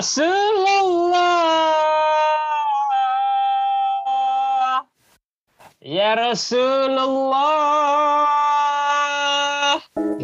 Rasulullah. 0.00 1.20
Ya 5.84 6.16
Rasulullah. 6.16 7.36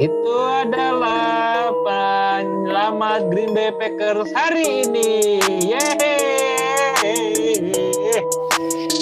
Itu 0.01 0.33
adalah 0.65 1.77
penyelamat 1.85 3.29
Green 3.29 3.53
Bay 3.53 3.69
Packers 3.77 4.33
hari 4.33 4.89
ini. 4.89 5.45
Yeay. 5.69 6.97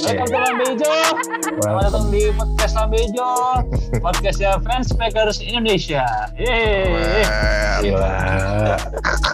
Welcome 0.02 0.26
to 0.26 0.36
Lambe 0.42 0.74
Hijau 0.74 1.16
Selamat 1.62 1.82
datang 1.86 2.10
di 2.10 2.28
podcast 2.34 2.74
Lambe 2.74 2.98
Hijau 2.98 3.62
Podcastnya 4.02 4.58
fans 4.66 4.90
Packers 4.90 5.38
Indonesia. 5.38 6.02
Yeay. 6.34 7.22
Gila. 7.78 8.74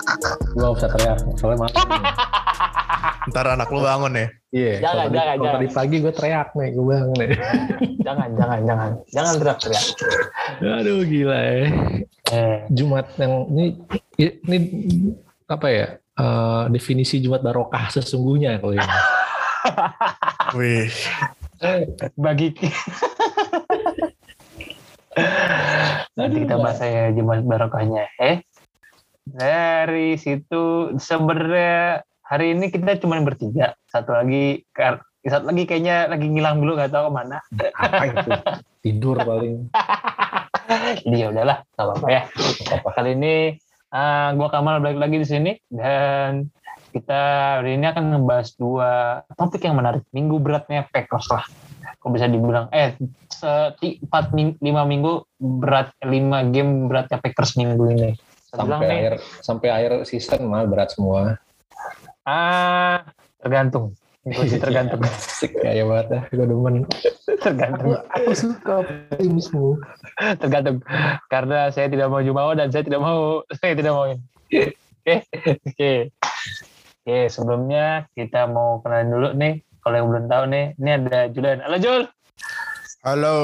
Gua 0.52 0.68
usah 0.70 0.88
teriak, 0.88 1.18
soalnya 1.34 1.64
mati. 1.64 1.78
Ntar 3.30 3.46
anak 3.52 3.68
lu 3.68 3.80
bangun 3.80 4.12
ya. 4.12 4.26
Iya. 4.50 4.74
Jangan, 4.80 4.90
kalau 4.90 5.04
tadi- 5.04 5.14
jangan, 5.14 5.36
jangan. 5.36 5.54
tadi 5.54 5.66
pagi 5.70 5.96
gue 5.98 6.12
teriak 6.12 6.48
nih, 6.52 6.68
gue 6.72 6.84
bangun 6.84 7.16
nih. 7.16 7.30
Jangan, 8.06 8.28
jangan, 8.32 8.58
jangan 8.64 8.90
Jangan 9.06 9.34
teriak-teriak 9.36 9.84
Aduh 10.58 11.04
gila 11.04 11.36
ya. 11.38 11.58
Eh, 12.30 12.56
Jumat 12.68 13.06
yang 13.14 13.32
ini 13.50 13.64
ini 14.18 14.56
apa 15.46 15.66
ya? 15.68 15.86
eh, 15.96 16.62
definisi 16.68 17.18
Jumat 17.18 17.40
barokah 17.40 17.88
sesungguhnya 17.88 18.58
kalau 18.58 18.74
ini. 18.80 18.88
Wih, 20.52 20.88
bagi 22.16 22.48
nanti 26.14 26.36
kita 26.38 26.54
bahas 26.56 26.80
ya 26.80 27.10
Jumat 27.10 27.42
barokahnya 27.42 28.06
eh 28.16 28.40
dari 29.30 30.18
situ 30.18 30.94
sebenarnya 30.98 32.02
hari 32.26 32.54
ini 32.54 32.70
kita 32.70 32.98
cuma 33.02 33.18
bertiga. 33.22 33.74
Satu 33.90 34.14
lagi 34.14 34.66
satu 35.20 35.52
lagi 35.52 35.68
kayaknya 35.68 36.08
lagi 36.08 36.26
ngilang 36.26 36.58
dulu 36.58 36.78
nggak 36.78 36.90
tahu 36.90 37.10
ke 37.10 37.12
mana. 37.12 37.38
Apa 37.78 38.04
itu? 38.10 38.30
Tidur 38.80 39.16
paling. 39.22 39.70
jadi 41.02 41.16
ya 41.22 41.26
udahlah 41.34 41.58
nggak 41.76 41.86
apa-apa 41.86 42.08
ya. 42.08 42.22
Kali 42.90 43.10
ini 43.18 43.34
uh, 43.94 44.28
gua 44.34 44.48
Kamal 44.50 44.82
balik 44.82 44.98
lagi 44.98 45.16
di 45.20 45.26
sini 45.26 45.52
dan 45.70 46.48
kita 46.90 47.20
hari 47.62 47.78
ini 47.78 47.86
akan 47.86 48.04
ngebahas 48.18 48.48
dua 48.58 48.90
topik 49.38 49.62
yang 49.62 49.78
menarik. 49.78 50.02
Minggu 50.10 50.42
beratnya 50.42 50.86
Packers 50.90 51.30
lah. 51.30 51.44
Kok 52.00 52.10
bisa 52.16 52.26
dibilang 52.26 52.72
eh 52.72 52.96
empat 53.44 54.32
ming- 54.32 54.58
lima 54.58 54.88
minggu 54.88 55.24
berat 55.36 55.92
lima 56.02 56.44
game 56.48 56.88
beratnya 56.88 57.20
Packers 57.20 57.60
minggu 57.60 57.84
ini 57.92 58.10
Sampai 58.50 58.86
nih, 58.86 58.98
akhir 58.98 59.14
sampai 59.40 59.68
akhir 59.70 59.92
season 60.10 60.50
mah 60.50 60.66
berat 60.66 60.90
semua. 60.90 61.38
ah 62.26 63.06
tergantung. 63.38 63.94
Gue 64.20 64.44
sih 64.44 64.60
tergantung 64.64 65.00
kayak 65.64 65.86
banget 65.86 66.06
dah, 66.12 66.22
gue 66.28 66.46
demen. 66.46 66.74
tergantung. 67.40 67.96
Aku 68.12 68.30
suka 68.36 68.84
optimismu. 68.84 69.80
tergantung. 70.36 70.84
Karena 71.32 71.72
saya 71.72 71.88
tidak 71.88 72.12
mau 72.12 72.20
jumawa 72.20 72.52
dan 72.58 72.68
saya 72.68 72.84
tidak 72.84 73.00
mau 73.00 73.46
saya 73.62 73.72
tidak 73.72 73.92
mau 73.94 74.04
ini. 74.10 74.20
Oke 75.00 75.14
oke. 75.64 75.92
Oke 77.00 77.18
sebelumnya 77.32 78.10
kita 78.12 78.44
mau 78.50 78.82
kenalan 78.84 79.08
dulu 79.08 79.28
nih. 79.38 79.54
Kalau 79.80 79.96
yang 79.96 80.08
belum 80.12 80.24
tahu 80.28 80.44
nih 80.52 80.64
ini 80.76 80.90
ada 80.90 81.18
Julian. 81.32 81.58
Halo 81.64 81.78
Jul 81.80 82.02
halo. 83.00 83.36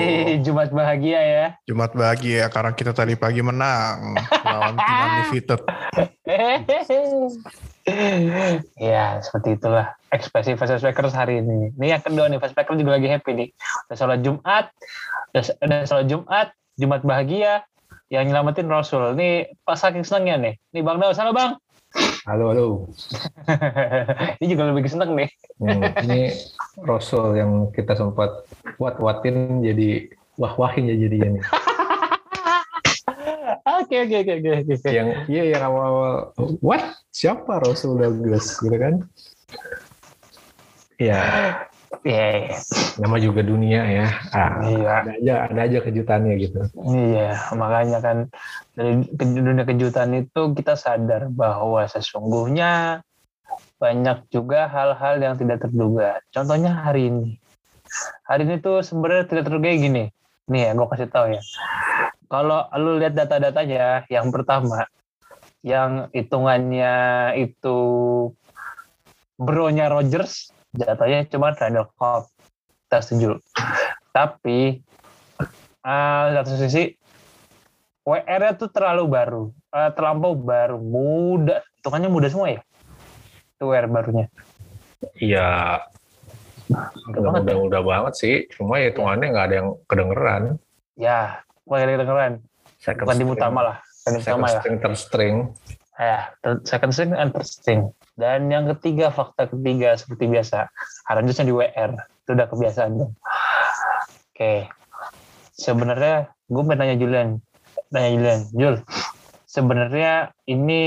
eh 0.00 0.40
Jumat 0.40 0.72
bahagia 0.72 1.20
ya. 1.20 1.46
Jumat 1.68 1.92
bahagia 1.92 2.48
karena 2.48 2.72
kita 2.72 2.96
tadi 2.96 3.12
pagi 3.12 3.44
menang. 3.44 4.16
Lawan 4.44 4.76
tim 4.76 4.96
undefeated. 5.04 5.60
ya 8.80 9.20
seperti 9.20 9.60
itulah 9.60 9.92
ekspresi 10.08 10.56
Fast 10.56 10.80
Packers 10.80 11.12
hari 11.12 11.44
ini. 11.44 11.76
Ini 11.76 11.98
yang 11.98 12.02
kedua 12.02 12.28
nih 12.32 12.40
Fast 12.40 12.56
Packers 12.56 12.80
juga 12.80 12.96
lagi 12.96 13.08
happy 13.08 13.32
nih. 13.36 13.48
Udah 13.88 13.96
sholat 13.96 14.20
Jumat 14.24 14.72
udah, 15.32 15.42
udah 15.60 15.78
sholat 15.84 16.06
Jumat 16.08 16.48
Jumat 16.80 17.00
bahagia 17.04 17.68
yang 18.08 18.28
nyelamatin 18.28 18.68
Rasul. 18.68 19.12
Ini 19.16 19.52
pas 19.64 19.76
saking 19.76 20.08
senangnya 20.08 20.36
nih. 20.40 20.54
Nih 20.72 20.82
Bang 20.84 21.00
Daus 21.00 21.20
halo 21.20 21.36
Bang 21.36 21.60
Halo, 22.22 22.54
halo. 22.54 22.66
ini 24.38 24.46
juga 24.54 24.70
lebih 24.70 24.86
seneng 24.86 25.18
nih 25.18 25.30
Hmm, 25.58 25.82
ini 26.06 26.30
Rasul 26.78 27.34
yang 27.38 27.74
kita 27.74 27.98
sempat 27.98 28.46
wat-watin 28.78 29.62
jadi 29.62 30.10
wah-wahin 30.38 30.90
ya 30.90 30.96
jadinya 31.02 31.38
nih. 31.38 31.44
Oke 33.82 33.94
oke 34.06 34.16
oke 34.22 34.32
oke 34.34 34.50
oke. 34.74 34.90
yang 34.90 35.08
iya 35.30 35.42
yang 35.54 35.62
awal-awal 35.62 36.34
what 36.58 36.98
siapa 37.14 37.62
Rasul 37.62 37.94
Douglas 37.98 38.58
gitu 38.58 38.74
kan 38.74 39.06
ya 40.98 41.22
Iya 42.02 42.56
nama 42.98 43.20
juga 43.20 43.44
dunia 43.44 43.84
ya 43.84 44.08
ah, 44.32 44.64
iya 44.64 44.90
ada 45.04 45.12
aja 45.12 45.34
ada 45.46 45.60
aja 45.60 45.78
kejutannya 45.84 46.34
gitu 46.40 46.58
iya 46.88 47.36
makanya 47.52 48.00
kan 48.00 48.16
dari 48.74 49.06
dunia 49.12 49.62
kejutan 49.68 50.10
itu 50.16 50.56
kita 50.56 50.74
sadar 50.74 51.28
bahwa 51.28 51.84
sesungguhnya 51.86 53.04
banyak 53.82 54.30
juga 54.30 54.70
hal-hal 54.70 55.18
yang 55.18 55.34
tidak 55.34 55.66
terduga. 55.66 56.22
Contohnya 56.30 56.70
hari 56.70 57.10
ini. 57.10 57.26
Hari 58.24 58.46
ini 58.46 58.56
tuh 58.62 58.80
sebenarnya 58.80 59.26
tidak 59.26 59.50
terduga 59.50 59.68
gini. 59.74 60.04
Nih 60.46 60.60
ya, 60.68 60.70
gue 60.78 60.86
kasih 60.86 61.10
tahu 61.10 61.26
ya. 61.34 61.42
Kalau 62.30 62.64
lu 62.78 63.02
lihat 63.02 63.18
data-datanya, 63.18 64.08
yang 64.08 64.32
pertama, 64.32 64.88
yang 65.60 66.08
hitungannya 66.14 66.94
itu 67.36 67.78
bronya 69.36 69.92
Rogers, 69.92 70.51
jatuhnya 70.72 71.28
cuma 71.28 71.52
Randall 71.52 71.88
Cobb. 71.94 72.28
Kita 72.84 72.98
setuju. 73.00 73.40
Tapi, 74.10 74.80
uh, 75.80 76.24
satu 76.34 76.56
sisi, 76.58 76.92
WR-nya 78.02 78.52
tuh 78.54 78.68
terlalu 78.68 79.04
baru. 79.06 79.42
Eh, 79.70 79.90
terlampau 79.94 80.34
baru. 80.34 80.76
Muda. 80.76 81.64
Hitungannya 81.78 82.08
muda 82.08 82.28
semua 82.28 82.50
ya? 82.50 82.60
Itu 83.54 83.64
WR 83.66 83.86
barunya. 83.86 84.26
iya 85.18 85.82
Udah 87.10 87.20
banget 87.20 87.42
ya? 87.42 87.44
udah 87.44 87.56
udah 87.66 87.82
banget 87.82 88.12
sih 88.14 88.34
cuma 88.48 88.78
ya 88.78 88.94
hitungannya 88.94 89.34
nggak 89.34 89.46
ada 89.50 89.56
yang 89.58 89.68
kedengeran 89.84 90.42
Ya, 90.94 91.42
gue 91.66 91.74
kedengeran. 91.74 92.32
second 92.78 93.02
Bukan 93.02 93.16
string- 93.18 93.34
utama 93.34 93.60
lah. 93.62 93.76
Second 93.82 94.22
utama 94.22 94.46
ya. 94.46 94.54
string 94.56 94.76
third 94.78 94.94
string 94.96 95.36
Ya, 96.02 96.34
second 96.66 96.90
string 96.90 97.14
and 97.14 97.30
third 97.30 97.46
string. 97.46 97.82
Dan 98.18 98.50
yang 98.50 98.66
ketiga, 98.74 99.14
fakta 99.14 99.46
ketiga 99.46 99.94
seperti 99.94 100.26
biasa. 100.26 100.66
Harusnya 101.06 101.46
di 101.46 101.54
WR. 101.54 101.94
Itu 102.26 102.34
udah 102.34 102.46
kebiasaan 102.50 102.90
dong. 102.98 103.12
Oke. 104.34 104.66
Sebenarnya, 105.54 106.34
gue 106.50 106.62
mau 106.66 106.74
nanya 106.74 106.98
Julian. 106.98 107.38
Nanya 107.94 108.10
Julian. 108.18 108.40
Jul, 108.50 108.74
sebenarnya 109.46 110.34
ini 110.50 110.82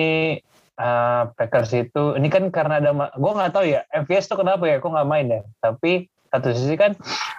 uh, 0.75 1.31
Packers 1.37 1.71
itu, 1.77 2.17
ini 2.19 2.27
kan 2.27 2.51
karena 2.51 2.83
ada, 2.83 2.91
gue 3.13 3.31
nggak 3.31 3.53
tahu 3.55 3.65
ya, 3.69 3.87
MVS 3.93 4.25
tuh 4.27 4.41
kenapa 4.41 4.67
ya, 4.67 4.81
kok 4.81 4.91
nggak 4.91 5.09
main 5.09 5.27
ya. 5.31 5.41
Tapi 5.61 6.11
satu 6.33 6.51
sisi 6.51 6.75
kan 6.75 6.97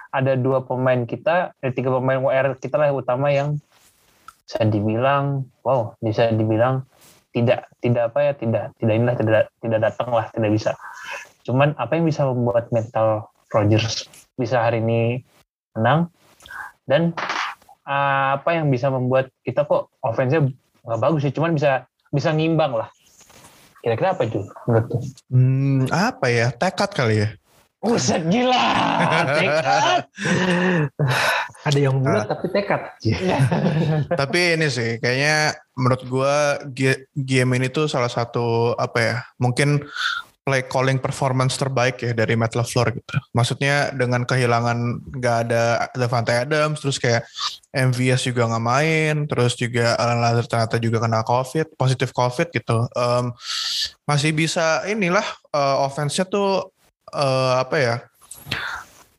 ada 0.09 0.33
dua 0.39 0.63
pemain 0.65 1.03
kita, 1.05 1.53
ada 1.53 1.71
tiga 1.75 1.93
pemain 1.93 2.17
WR 2.17 2.57
kita 2.57 2.79
lah 2.79 2.89
utama 2.95 3.29
yang 3.29 3.59
bisa 4.47 4.63
dibilang, 4.63 5.43
wow, 5.67 5.93
bisa 5.99 6.31
dibilang 6.31 6.87
tidak 7.37 7.69
tidak 7.77 8.09
apa 8.09 8.19
ya 8.25 8.31
tidak 8.33 8.63
tidak 8.81 8.93
inilah 8.97 9.15
tidak 9.15 9.41
tidak 9.61 9.79
datang 9.85 10.09
lah 10.09 10.25
tidak 10.33 10.49
bisa 10.49 10.71
cuman 11.45 11.77
apa 11.77 11.93
yang 11.93 12.05
bisa 12.09 12.25
membuat 12.25 12.65
mental 12.73 13.29
Rodgers 13.53 14.09
bisa 14.33 14.65
hari 14.65 14.81
ini 14.81 15.21
menang 15.77 16.09
dan 16.89 17.13
uh, 17.85 18.41
apa 18.41 18.49
yang 18.57 18.73
bisa 18.73 18.89
membuat 18.89 19.29
kita 19.45 19.63
kok 19.69 19.93
offense-nya 20.01 20.49
nggak 20.83 20.99
bagus 20.99 21.21
sih 21.29 21.33
cuman 21.35 21.53
bisa 21.53 21.85
bisa 22.09 22.33
ngimbang 22.33 22.73
lah 22.73 22.89
kira-kira 23.87 24.19
apa 24.19 24.27
itu 24.27 24.43
menurut? 24.67 24.87
Hmm, 25.31 25.87
apa 25.87 26.27
ya? 26.27 26.51
Tekad 26.51 26.91
kali 26.91 27.23
ya. 27.23 27.29
Buset 27.77 28.25
gila 28.25 28.65
tekad 29.37 30.01
ada 31.67 31.77
yang 31.77 32.01
bulat 32.01 32.25
tapi 32.25 32.49
tekad 32.49 32.81
Tapi 34.19 34.39
ini 34.57 34.67
sih 34.67 34.97
kayaknya 34.97 35.53
menurut 35.77 36.01
gua 36.09 36.57
ge- 36.73 37.05
game 37.13 37.61
ini 37.61 37.69
tuh 37.69 37.85
salah 37.85 38.09
satu 38.09 38.73
apa 38.81 38.97
ya? 38.97 39.15
Mungkin 39.37 39.85
play 40.47 40.63
calling 40.63 40.95
performance 40.95 41.59
terbaik 41.59 41.99
ya 41.99 42.15
dari 42.15 42.39
Matt 42.39 42.55
LaFleur 42.55 42.95
gitu. 42.95 43.19
Maksudnya 43.35 43.91
dengan 43.91 44.23
kehilangan 44.23 45.03
nggak 45.19 45.37
ada 45.43 45.91
Devante 45.91 46.31
Adams, 46.31 46.79
terus 46.79 46.95
kayak 46.95 47.27
MVS 47.75 48.31
juga 48.31 48.47
nggak 48.47 48.63
main, 48.63 49.15
terus 49.27 49.59
juga 49.59 49.99
Alan 49.99 50.23
Lazard 50.23 50.47
ternyata 50.47 50.79
juga 50.79 51.03
kena 51.03 51.19
COVID, 51.27 51.75
positif 51.75 52.15
COVID 52.15 52.47
gitu. 52.55 52.87
Em, 52.95 53.35
masih 54.07 54.31
bisa 54.31 54.87
inilah 54.87 55.27
eh, 55.51 55.77
offense-nya 55.83 56.23
tuh 56.23 56.71
eh, 57.13 57.53
apa 57.59 57.75
ya? 57.77 57.95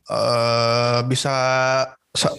eh, 0.09 0.99
bisa 1.05 1.33
sa- 2.13 2.37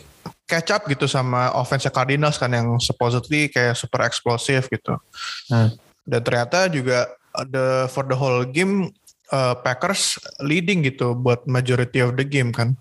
catch 0.50 0.70
up 0.74 0.82
gitu 0.90 1.06
sama 1.06 1.54
offense 1.54 1.86
Cardinals 1.94 2.34
kan 2.34 2.50
yang 2.50 2.82
supposedly 2.82 3.46
kayak 3.46 3.78
super 3.78 4.02
eksplosif 4.02 4.66
gitu. 4.66 4.98
Hmm. 5.46 5.70
Dan 6.02 6.20
ternyata 6.26 6.66
juga 6.66 7.06
the 7.46 7.86
for 7.86 8.02
the 8.10 8.18
whole 8.18 8.42
game 8.42 8.90
uh, 9.30 9.54
Packers 9.62 10.18
leading 10.42 10.82
gitu 10.82 11.14
buat 11.14 11.46
majority 11.46 12.02
of 12.02 12.18
the 12.18 12.26
game 12.26 12.50
kan. 12.50 12.74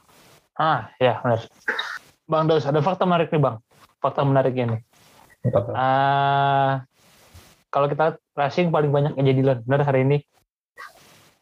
Ah, 0.57 0.89
ya 0.97 1.21
benar. 1.21 1.45
Bang 2.25 2.49
Daus, 2.49 2.65
ada 2.65 2.81
fakta 2.81 3.05
menarik 3.05 3.29
nih 3.29 3.41
Bang. 3.41 3.61
Fakta 4.01 4.25
menarik 4.25 4.57
ini. 4.57 4.81
Ah, 5.71 6.83
kalau 7.69 7.87
kita 7.87 8.17
rushing 8.33 8.73
paling 8.73 8.91
banyak 8.91 9.13
AJ 9.15 9.29
Dillon, 9.39 9.59
benar 9.63 9.85
hari 9.85 10.03
ini 10.03 10.17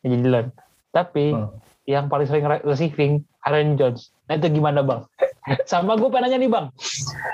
AJ 0.03 0.13
Dillon. 0.21 0.47
Tapi 0.89 1.31
Hmm. 1.31 1.49
yang 1.87 2.05
paling 2.07 2.27
sering 2.27 2.43
receiving 2.63 3.13
Aaron 3.43 3.75
Jones. 3.75 4.11
Nah 4.27 4.35
itu 4.35 4.51
gimana 4.51 4.83
Bang? 4.83 5.07
Sama 5.71 5.95
gue 5.95 6.07
pengen 6.07 6.27
nanya 6.27 6.37
nih 6.37 6.51
Bang. 6.51 6.67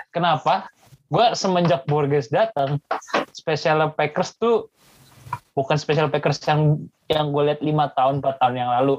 Kenapa? 0.09 0.69
Gue 1.09 1.33
semenjak 1.33 1.85
Borges 1.85 2.29
datang, 2.29 2.81
special 3.33 3.93
Packers 3.93 4.33
tuh 4.33 4.69
bukan 5.53 5.77
special 5.77 6.09
Packers 6.09 6.41
yang 6.43 6.81
yang 7.05 7.29
gue 7.29 7.43
lihat 7.45 7.61
lima 7.61 7.89
tahun, 7.93 8.21
4 8.21 8.41
tahun 8.41 8.55
yang 8.57 8.71
lalu. 8.81 8.95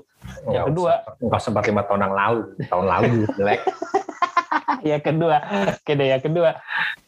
Yang 0.47 0.65
kedua, 0.71 0.93
nggak 1.19 1.43
sempat 1.43 1.65
lima 1.67 1.83
tahun 1.83 2.00
yang 2.03 2.15
lalu, 2.15 2.41
tahun 2.67 2.87
lalu 2.87 3.09
jelek. 3.39 3.61
yang 4.83 5.03
kedua, 5.03 5.37
oke 5.75 5.93
deh, 5.93 6.09
yang 6.09 6.23
kedua, 6.23 6.50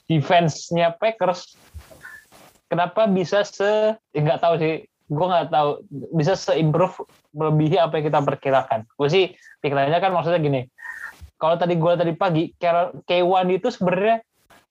defense-nya 0.07 0.95
Packers 0.95 1.55
kenapa 2.67 3.07
bisa 3.07 3.47
se 3.47 3.95
eh, 4.11 4.21
nggak 4.21 4.43
tahu 4.43 4.55
sih, 4.59 4.75
gue 5.07 5.27
nggak 5.27 5.55
tahu 5.55 5.87
bisa 6.19 6.35
se-improve 6.35 7.07
melebihi 7.31 7.79
apa 7.79 7.99
yang 7.99 8.11
kita 8.11 8.21
perkirakan. 8.23 8.81
Gue 8.99 9.09
sih 9.09 9.25
pikirannya 9.63 9.99
kan 10.03 10.11
maksudnya 10.11 10.43
gini, 10.43 10.67
kalau 11.37 11.55
tadi 11.61 11.79
gue 11.79 11.93
tadi 11.95 12.13
pagi, 12.17 12.51
Carol- 12.57 12.97
K1 13.05 13.47
itu 13.55 13.69
sebenarnya 13.71 14.25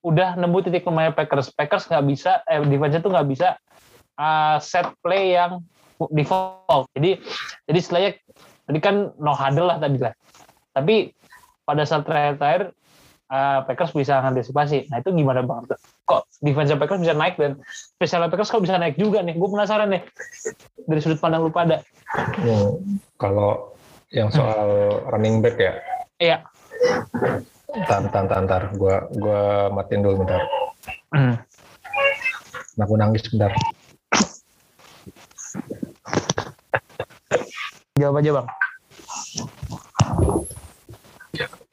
udah 0.06 0.38
nemu 0.38 0.58
titik 0.66 0.86
lemahnya 0.86 1.14
Packers. 1.14 1.54
Packers 1.54 1.88
nggak 1.90 2.06
bisa, 2.06 2.32
eh, 2.46 2.62
defense 2.62 3.00
itu 3.00 3.10
nggak 3.10 3.28
bisa 3.30 3.58
uh, 4.20 4.58
set 4.62 4.86
play 5.02 5.34
yang 5.38 5.64
default. 6.12 6.92
Jadi, 6.94 7.22
jadi 7.70 7.78
istilahnya 7.80 8.12
tadi 8.68 8.80
kan 8.82 8.96
no 9.18 9.32
huddle 9.34 9.72
lah 9.72 9.78
tadi 9.80 9.98
lah. 10.02 10.14
Tapi 10.76 11.14
pada 11.66 11.88
saat 11.88 12.04
terakhir-terakhir 12.06 12.76
uh, 13.32 13.60
Packers 13.66 13.94
bisa 13.94 14.22
mengantisipasi. 14.22 14.90
Nah 14.90 15.02
itu 15.02 15.10
gimana 15.14 15.42
bang? 15.42 15.66
Kok 16.06 16.22
defense 16.42 16.76
Packers 16.76 17.02
bisa 17.02 17.16
naik 17.18 17.36
dan 17.40 17.62
special 17.68 18.28
Packers 18.30 18.52
kok 18.52 18.64
bisa 18.64 18.78
naik 18.78 18.96
juga 18.98 19.22
nih? 19.26 19.36
Gue 19.38 19.50
penasaran 19.50 19.90
nih 19.94 20.02
dari 20.86 21.00
sudut 21.02 21.20
pandang 21.22 21.46
lu 21.46 21.52
pada. 21.54 21.82
Hmm, 22.16 23.02
kalau 23.18 23.76
yang 24.14 24.30
soal 24.30 25.02
running 25.12 25.42
back 25.42 25.58
ya, 25.60 25.74
Iya. 26.22 26.38
tar, 27.92 28.08
tar, 28.08 28.26
tar, 28.30 28.44
tar. 28.48 28.64
Gua, 28.80 29.04
gua 29.12 29.68
matiin 29.74 30.00
dulu 30.00 30.24
bentar. 30.24 30.42
Hmm. 31.12 31.36
Aku 32.80 32.96
nangis 32.96 33.28
bentar. 33.28 33.52
Jawab 38.00 38.20
aja 38.20 38.32
bang. 38.40 38.48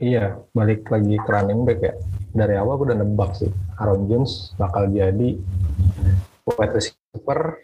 Iya, 0.02 0.43
balik 0.50 0.90
lagi 0.90 1.14
ke 1.14 1.31
running 1.31 1.62
back 1.62 1.78
ya. 1.78 1.94
Dari 2.34 2.58
awal 2.58 2.75
gue 2.75 2.90
udah 2.90 2.99
nebak 3.06 3.38
sih, 3.38 3.46
Aaron 3.78 4.10
Jones 4.10 4.50
bakal 4.58 4.90
jadi 4.90 5.38
wide 6.43 6.75
receiver 6.75 7.62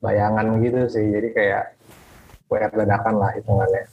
bayangan 0.00 0.56
gitu 0.64 0.88
sih. 0.88 1.04
Jadi 1.04 1.36
kayak 1.36 1.76
wide 2.48 2.72
dadakan 2.72 3.20
lah 3.20 3.36
hitungannya. 3.36 3.84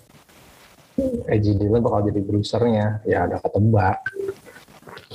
Edgy 1.28 1.60
Dillon 1.60 1.84
bakal 1.84 2.08
jadi 2.08 2.24
bruisernya, 2.24 3.04
ya 3.04 3.28
ada 3.28 3.36
ketebak. 3.44 4.00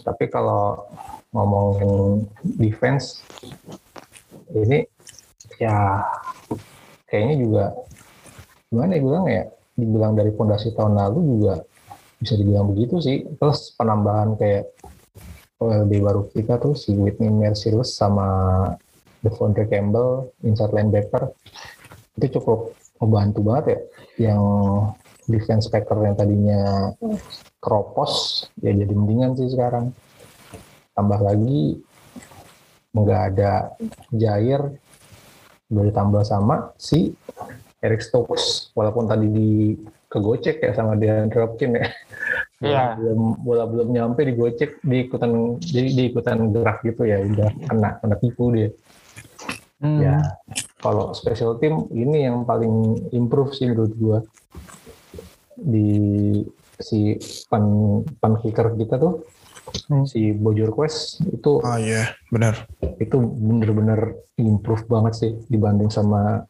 Tapi 0.04 0.24
kalau 0.28 0.84
ngomongin 1.32 2.28
defense, 2.44 3.24
ini 4.52 4.84
ya 5.56 6.04
kayaknya 7.08 7.34
juga 7.40 7.64
gimana 8.68 8.90
ya 8.92 9.00
bilang 9.00 9.24
ya 9.32 9.44
dibilang 9.80 10.12
dari 10.12 10.28
fondasi 10.36 10.76
tahun 10.76 10.92
lalu 10.92 11.20
juga 11.24 11.64
bisa 12.18 12.34
dibilang 12.34 12.70
begitu 12.74 12.98
sih. 12.98 13.24
Terus 13.38 13.72
penambahan 13.78 14.34
kayak 14.38 14.74
OLD 15.58 15.92
baru 16.02 16.22
kita 16.30 16.58
tuh 16.62 16.78
si 16.78 16.94
Whitney 16.94 17.30
Merciless 17.30 17.98
sama 17.98 18.28
Devondre 19.22 19.66
Campbell 19.66 20.30
inside 20.46 20.70
linebacker 20.70 21.34
itu 22.18 22.38
cukup 22.38 22.74
membantu 23.02 23.40
banget 23.42 23.64
ya. 23.66 23.78
Yang 24.30 24.42
defense 25.28 25.66
packer 25.70 25.98
yang 26.02 26.16
tadinya 26.18 26.94
keropos 27.58 28.46
ya 28.62 28.70
jadi 28.74 28.94
mendingan 28.94 29.34
sih 29.34 29.50
sekarang. 29.50 29.94
Tambah 30.94 31.20
lagi 31.22 31.78
nggak 32.94 33.22
ada 33.34 33.78
Jair 34.10 34.62
udah 35.68 35.84
ditambah 35.84 36.22
sama 36.24 36.74
si 36.80 37.14
Eric 37.82 38.02
Stokes. 38.02 38.74
Walaupun 38.74 39.06
tadi 39.06 39.26
di 39.30 39.50
kegocek 40.08 40.58
ya 40.58 40.72
sama 40.72 40.96
DeAndre 40.96 41.44
Hopkins 41.44 41.76
ya 41.76 41.88
Iya. 42.58 42.98
belum 42.98 43.38
bola 43.38 43.70
belum 43.70 43.88
nyampe 43.88 44.26
digocek 44.26 44.82
di 44.82 45.06
ikutan 45.06 45.30
jadi 45.62 45.88
di 45.88 46.02
ikutan 46.10 46.50
gerak 46.50 46.82
gitu 46.82 47.06
ya 47.06 47.22
udah 47.22 47.50
kena 47.64 47.88
kena 47.98 48.16
tipu 48.16 48.50
dia 48.50 48.70
Hmm. 49.78 50.02
ya 50.02 50.18
kalau 50.76 51.14
special 51.14 51.54
team 51.54 51.86
ini 51.94 52.26
yang 52.26 52.42
paling 52.42 52.98
improve 53.14 53.54
sih 53.54 53.70
menurut 53.70 53.94
gua 53.94 54.18
di 55.54 55.86
si 56.76 57.14
pan 57.46 57.62
pan 58.18 58.34
kicker 58.38 58.74
kita 58.74 58.98
tuh 58.98 59.22
Hmm. 59.86 60.02
si 60.02 60.32
Bojor 60.32 60.72
Quest 60.72 61.20
itu 61.28 61.60
Ah 61.60 61.76
iya, 61.76 62.10
benar. 62.26 62.64
itu 62.96 63.20
bener-bener 63.20 64.16
improve 64.34 64.88
banget 64.88 65.12
sih 65.14 65.32
dibanding 65.46 65.92
sama 65.92 66.48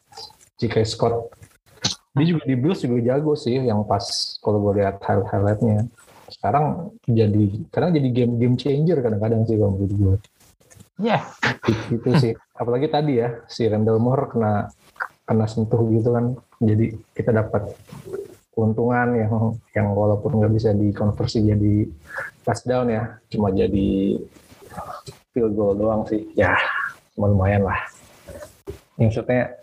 J.K. 0.55 0.87
Scott. 0.87 1.27
Dia 2.19 2.27
juga 2.35 2.43
di 2.43 2.55
Bills 2.59 2.83
juga 2.83 2.99
jago 2.99 3.33
sih 3.39 3.55
yang 3.55 3.87
pas 3.87 4.03
kalau 4.43 4.59
gue 4.67 4.83
lihat 4.83 4.99
highlight 4.99 5.31
highlightnya. 5.31 5.87
Sekarang 6.29 6.93
jadi 7.07 7.63
kadang 7.71 7.95
jadi 7.95 8.07
game 8.11 8.33
game 8.37 8.55
changer 8.59 8.99
kadang-kadang 8.99 9.47
sih 9.47 9.55
kalau 9.55 9.79
menurut 9.79 9.93
gue. 9.95 10.15
Ya. 10.99 11.23
Itu 11.89 12.11
sih. 12.19 12.35
Apalagi 12.53 12.91
tadi 12.91 13.23
ya 13.23 13.39
si 13.47 13.65
Randall 13.65 14.03
Moore 14.03 14.35
kena 14.35 14.67
kena 15.23 15.45
sentuh 15.47 15.79
gitu 15.89 16.11
kan. 16.11 16.35
Jadi 16.59 16.91
kita 17.15 17.31
dapat 17.31 17.71
keuntungan 18.51 19.15
yang 19.15 19.33
yang 19.71 19.87
walaupun 19.95 20.43
nggak 20.43 20.51
bisa 20.51 20.75
dikonversi 20.75 21.47
jadi 21.47 21.87
touchdown 22.43 22.91
ya, 22.91 23.03
cuma 23.31 23.55
jadi 23.55 24.19
field 25.31 25.55
goal 25.55 25.79
doang 25.79 26.03
sih. 26.11 26.27
Ya, 26.35 26.59
lumayan 27.15 27.63
lah. 27.63 27.79
Maksudnya 28.99 29.55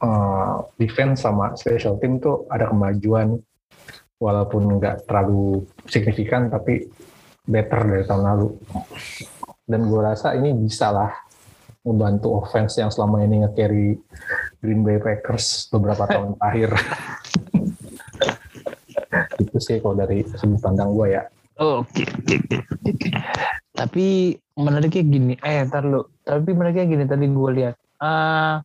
eh, 0.00 0.56
defense 0.80 1.24
sama 1.24 1.52
special 1.56 2.00
team 2.00 2.18
tuh 2.18 2.48
ada 2.48 2.68
kemajuan 2.72 3.36
walaupun 4.20 4.76
nggak 4.76 5.08
terlalu 5.08 5.64
signifikan 5.88 6.52
tapi 6.52 6.88
better 7.44 7.80
dari 7.88 8.04
tahun 8.04 8.24
lalu. 8.24 8.48
Dan 9.64 9.86
gue 9.86 10.00
rasa 10.02 10.36
ini 10.36 10.52
bisa 10.52 10.92
lah 10.92 11.10
membantu 11.80 12.36
offense 12.36 12.76
yang 12.76 12.92
selama 12.92 13.24
ini 13.24 13.40
nge-carry 13.46 13.96
Green 14.60 14.84
Bay 14.84 15.00
Packers 15.00 15.72
beberapa 15.72 16.04
tahun 16.04 16.34
terakhir. 16.38 16.70
itu 19.40 19.56
sih 19.58 19.80
kalau 19.80 19.96
dari 19.96 20.22
sudut 20.36 20.60
pandang 20.60 20.92
gue 20.92 21.16
ya. 21.16 21.24
Oke, 21.60 22.04
oke, 22.04 22.34
oke, 22.36 22.56
oke. 22.88 23.08
Tapi 23.72 24.36
menariknya 24.60 25.02
gini, 25.04 25.34
eh 25.40 25.64
ntar 25.64 25.88
lu. 25.88 26.04
Tapi 26.20 26.50
menariknya 26.52 26.86
gini 26.86 27.04
tadi 27.08 27.26
gue 27.26 27.50
lihat. 27.56 27.74
Ah, 28.00 28.60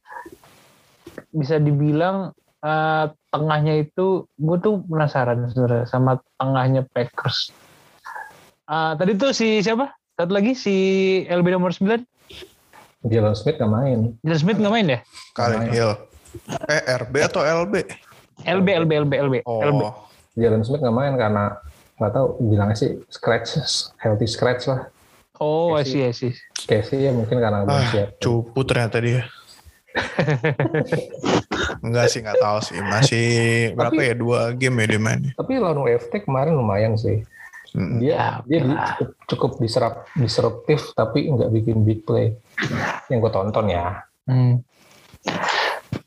bisa 1.31 1.57
dibilang 1.57 2.31
ah, 2.59 3.11
tengahnya 3.29 3.83
itu, 3.83 4.25
gue 4.35 4.57
tuh 4.59 4.81
penasaran 4.85 5.45
sebenarnya 5.49 5.85
sama 5.85 6.17
tengahnya 6.35 6.81
Packers. 6.89 7.51
Ah, 8.65 8.97
tadi 8.97 9.13
tuh 9.13 9.29
si 9.31 9.61
siapa? 9.61 9.93
Satu 10.15 10.31
lagi 10.31 10.55
si 10.55 10.75
LB 11.27 11.47
nomor 11.51 11.75
9, 11.75 12.01
Jalen 13.05 13.35
Smith 13.37 13.61
gak 13.61 13.69
main. 13.69 14.17
Jalen 14.25 14.39
Smith 14.39 14.57
nggak 14.57 14.73
main 14.73 14.87
ya? 14.89 14.99
Kali 15.37 15.69
Hill. 15.69 15.93
Eh 16.65 16.81
RB 16.97 17.13
atau 17.21 17.45
LB? 17.45 17.85
LB, 18.43 18.67
LB, 18.83 18.91
LB, 19.05 19.13
LB, 19.29 19.35
Oh, 19.45 19.61
LB. 19.61 19.81
Jalen 20.35 20.65
Smith 20.65 20.81
gak 20.81 20.95
main 20.95 21.13
karena 21.13 21.53
nggak 21.95 22.11
tahu 22.11 22.27
bilangnya 22.43 22.75
sih 22.75 22.97
scratch, 23.07 23.55
healthy 24.01 24.27
scratch 24.27 24.65
lah. 24.65 24.89
Oh, 25.37 25.75
I 25.75 25.83
Casey. 25.83 25.91
see, 25.91 26.01
I 26.01 26.13
see. 26.15 26.33
Casey 26.65 26.97
ya 27.05 27.11
mungkin 27.11 27.37
karena 27.37 27.63
belum 27.63 27.75
ah, 27.77 27.87
siap. 27.91 28.07
cupu 28.17 28.59
ternyata 28.63 28.97
dia. 29.03 29.27
Enggak 31.81 32.05
sih, 32.11 32.19
nggak 32.21 32.39
tahu 32.39 32.57
sih. 32.61 32.77
Masih 32.81 33.27
berapa 33.73 33.93
Tapi- 33.95 34.09
ya 34.09 34.15
dua 34.15 34.39
game 34.53 34.75
ya 34.83 34.85
dia 34.95 35.01
main. 35.01 35.21
Tapi 35.33 35.51
lawan 35.57 35.79
WFT 35.83 36.25
kemarin 36.25 36.53
lumayan 36.55 36.95
sih. 36.95 37.23
Hmm. 37.75 37.99
Dia 37.99 38.15
Ya, 38.15 38.27
dia 38.47 38.59
lah. 38.63 38.95
cukup, 38.95 39.09
cukup 39.27 39.51
diserap 39.59 39.93
disruptif 40.15 40.95
tapi 40.95 41.27
nggak 41.27 41.51
bikin 41.51 41.83
big 41.83 42.07
play. 42.07 42.31
Yang 43.11 43.19
gue 43.27 43.31
tonton 43.31 43.65
ya. 43.67 44.03
Hmm. 44.25 44.63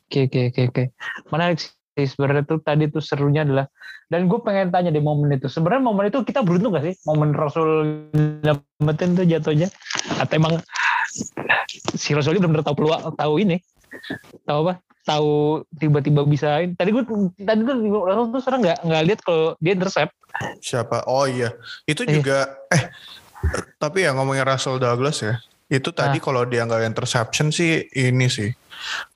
Oke 0.09 0.25
oke 0.25 0.41
oke 0.49 0.61
oke. 0.73 0.83
Menarik 1.29 1.61
sih 1.61 2.07
sebenarnya 2.07 2.43
tuh 2.47 2.59
tadi 2.59 2.89
tuh 2.89 3.03
serunya 3.03 3.45
adalah 3.45 3.69
dan 4.09 4.25
gue 4.25 4.39
pengen 4.41 4.73
tanya 4.73 4.89
di 4.89 4.97
momen 4.97 5.29
itu 5.29 5.45
sebenarnya 5.45 5.85
momen 5.85 6.09
itu 6.09 6.25
kita 6.25 6.41
beruntung 6.41 6.73
gak 6.73 6.81
sih 6.81 6.95
momen 7.05 7.29
Rasul 7.29 7.69
nyelamatin 8.41 9.13
tuh 9.13 9.25
jatuhnya 9.27 9.67
atau 10.17 10.33
emang 10.33 10.57
si 11.93 12.17
Rasul 12.17 12.33
ini 12.33 12.41
benar-benar 12.41 12.65
tahu 12.65 12.75
peluang 12.81 13.13
tahu 13.13 13.33
ini 13.37 13.61
tahu 14.43 14.59
apa 14.65 14.73
tahu 15.01 15.33
tiba-tiba 15.73 16.21
bisa 16.23 16.61
tadi 16.73 16.89
gue 16.89 17.03
tadi 17.39 17.59
tuh 17.63 17.75
Russell 18.05 18.29
tuh 18.29 18.41
sekarang 18.41 18.61
nggak 18.61 18.77
nggak 18.83 19.03
lihat 19.05 19.19
kalau 19.21 19.57
dia 19.57 19.73
intercept 19.73 20.13
Siapa? 20.61 21.09
Oh 21.09 21.25
iya. 21.25 21.49
Itu 21.83 22.05
Iya. 22.05 22.13
juga 22.21 22.37
eh 22.69 22.93
tapi 23.75 24.05
ya 24.05 24.13
ngomongin 24.13 24.45
Russell 24.45 24.77
Douglas 24.77 25.25
ya. 25.25 25.41
Itu 25.65 25.89
tadi 25.89 26.17
Nah. 26.17 26.23
kalau 26.23 26.45
dia 26.45 26.61
nggak 26.63 26.85
interception 26.85 27.49
sih 27.49 27.89
ini 27.89 28.29
sih. 28.29 28.53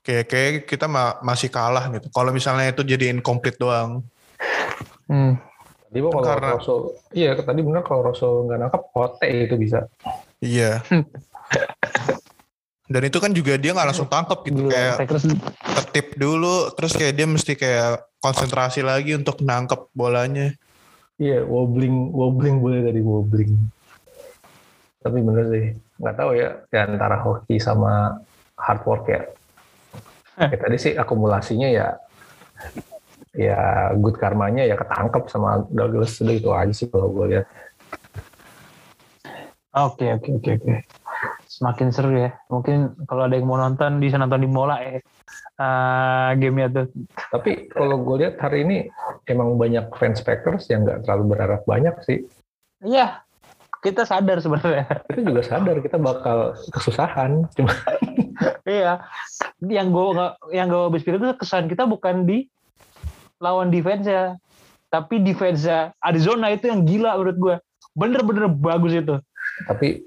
Kayak 0.02 0.26
kayak 0.26 0.52
kita 0.66 0.90
ma- 0.90 1.22
masih 1.22 1.54
kalah 1.54 1.86
gitu. 1.94 2.10
Kalau 2.10 2.34
misalnya 2.34 2.66
itu 2.66 2.82
jadi 2.82 3.14
incomplete 3.14 3.58
doang. 3.58 4.02
hmm. 5.06 5.38
Tadi 5.86 5.98
gua 6.02 6.10
kalau 6.10 6.26
Karena- 6.26 6.52
Rasul, 6.58 6.80
iya 7.14 7.30
tadi 7.38 7.60
bener 7.62 7.82
kalau 7.86 8.02
Rasul 8.02 8.50
nggak 8.50 8.58
nangkap, 8.58 8.82
Hote 8.90 9.28
itu 9.30 9.54
bisa. 9.54 9.86
Iya. 10.42 10.82
Dan 12.94 13.10
itu 13.10 13.18
kan 13.18 13.34
juga 13.34 13.58
dia 13.58 13.74
nggak 13.74 13.90
langsung 13.90 14.06
tangkap 14.06 14.46
gitu 14.46 14.62
Gila, 14.62 14.70
kayak 14.70 14.96
Packers 15.02 15.26
ketip 15.74 16.14
dulu 16.14 16.70
terus 16.78 16.94
kayak 16.94 17.14
dia 17.18 17.26
mesti 17.26 17.58
kayak 17.58 18.06
konsentrasi 18.22 18.86
lagi 18.86 19.18
untuk 19.18 19.42
nangkep 19.42 19.90
bolanya. 19.90 20.54
Iya, 21.18 21.42
wobbling, 21.42 22.14
wobbling 22.14 22.62
boleh 22.62 22.86
dari 22.86 23.02
wobbling. 23.02 23.50
Tapi 25.02 25.18
bener 25.20 25.44
sih, 25.50 25.66
nggak 25.98 26.16
tahu 26.18 26.30
ya, 26.38 26.62
ya 26.70 26.86
antara 26.86 27.18
hoki 27.18 27.58
sama 27.58 28.14
hard 28.54 28.82
work 28.86 29.04
ya. 29.10 29.22
ya 30.38 30.56
tadi 30.58 30.76
sih 30.78 30.92
akumulasinya 30.94 31.70
ya, 31.70 31.98
ya 33.34 33.90
good 33.98 34.18
karmanya 34.18 34.66
ya 34.66 34.78
ketangkep 34.78 35.30
sama 35.30 35.66
Douglas 35.70 36.18
itu 36.22 36.50
aja 36.50 36.74
sih 36.74 36.86
kalau 36.90 37.10
gue 37.10 37.38
lihat. 37.38 37.46
Oke 39.74 40.06
oke 40.14 40.30
oke 40.38 40.50
oke. 40.62 40.74
Semakin 41.54 41.94
seru 41.94 42.10
ya. 42.18 42.34
Mungkin 42.50 43.06
kalau 43.06 43.30
ada 43.30 43.38
yang 43.38 43.46
mau 43.46 43.54
nonton 43.54 44.02
bisa 44.02 44.18
nonton 44.18 44.42
di 44.42 44.50
Mola 44.50 44.82
ya. 44.82 44.98
Eh 44.98 46.30
gamenya 46.42 46.68
tuh. 46.74 46.86
Tapi 47.30 47.70
kalau 47.70 48.02
gue 48.02 48.26
lihat 48.26 48.42
hari 48.42 48.66
ini 48.66 48.90
emang 49.30 49.54
banyak 49.54 49.86
fans 49.94 50.18
Packers 50.26 50.66
yang 50.66 50.82
nggak 50.82 51.06
terlalu 51.06 51.38
berharap 51.38 51.62
banyak 51.62 51.94
sih. 52.02 52.26
Iya. 52.82 53.22
Kita 53.78 54.02
sadar 54.02 54.42
sebenarnya. 54.42 55.06
Kita 55.06 55.20
juga 55.22 55.42
sadar 55.46 55.76
kita 55.78 56.00
bakal 56.00 56.58
kesusahan. 56.74 57.46
Cuma 57.54 57.70
iya. 58.66 59.04
Yang 59.62 59.88
gue 59.94 60.06
yang 60.50 60.66
gue 60.72 60.82
habis 60.90 61.06
pikir 61.06 61.22
itu 61.22 61.38
kesan 61.38 61.70
kita 61.70 61.86
bukan 61.86 62.26
di 62.26 62.50
lawan 63.38 63.68
defense 63.68 64.08
ya, 64.08 64.40
tapi 64.88 65.20
defense 65.20 65.68
Arizona 66.00 66.48
itu 66.48 66.70
yang 66.72 66.82
gila 66.88 67.20
menurut 67.20 67.36
gue. 67.36 67.56
Bener-bener 67.94 68.50
bagus 68.50 68.96
itu. 68.96 69.16
tapi 69.70 70.02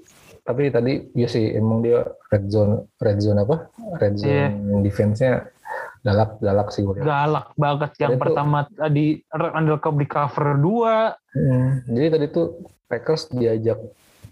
tapi 0.48 0.72
tadi 0.72 1.12
ya 1.12 1.28
sih 1.28 1.52
emang 1.52 1.84
dia 1.84 2.08
red 2.32 2.48
zone 2.48 2.88
red 2.96 3.20
zone 3.20 3.44
apa 3.44 3.68
red 4.00 4.16
zone 4.16 4.80
defense-nya 4.80 5.44
galak 6.00 6.40
galak 6.40 6.68
sih 6.72 6.88
gue. 6.88 7.04
Galak 7.04 7.52
banget. 7.52 7.90
Yang 8.00 8.16
Itu- 8.16 8.22
pertama 8.24 8.58
tadi 8.64 9.20
Randall 9.28 9.76
di 9.76 10.06
cover 10.08 10.48
2. 10.56 11.36
Hmm, 11.36 11.68
jadi 11.84 12.06
tadi 12.16 12.26
tuh 12.32 12.46
Packers 12.88 13.28
diajak 13.28 13.76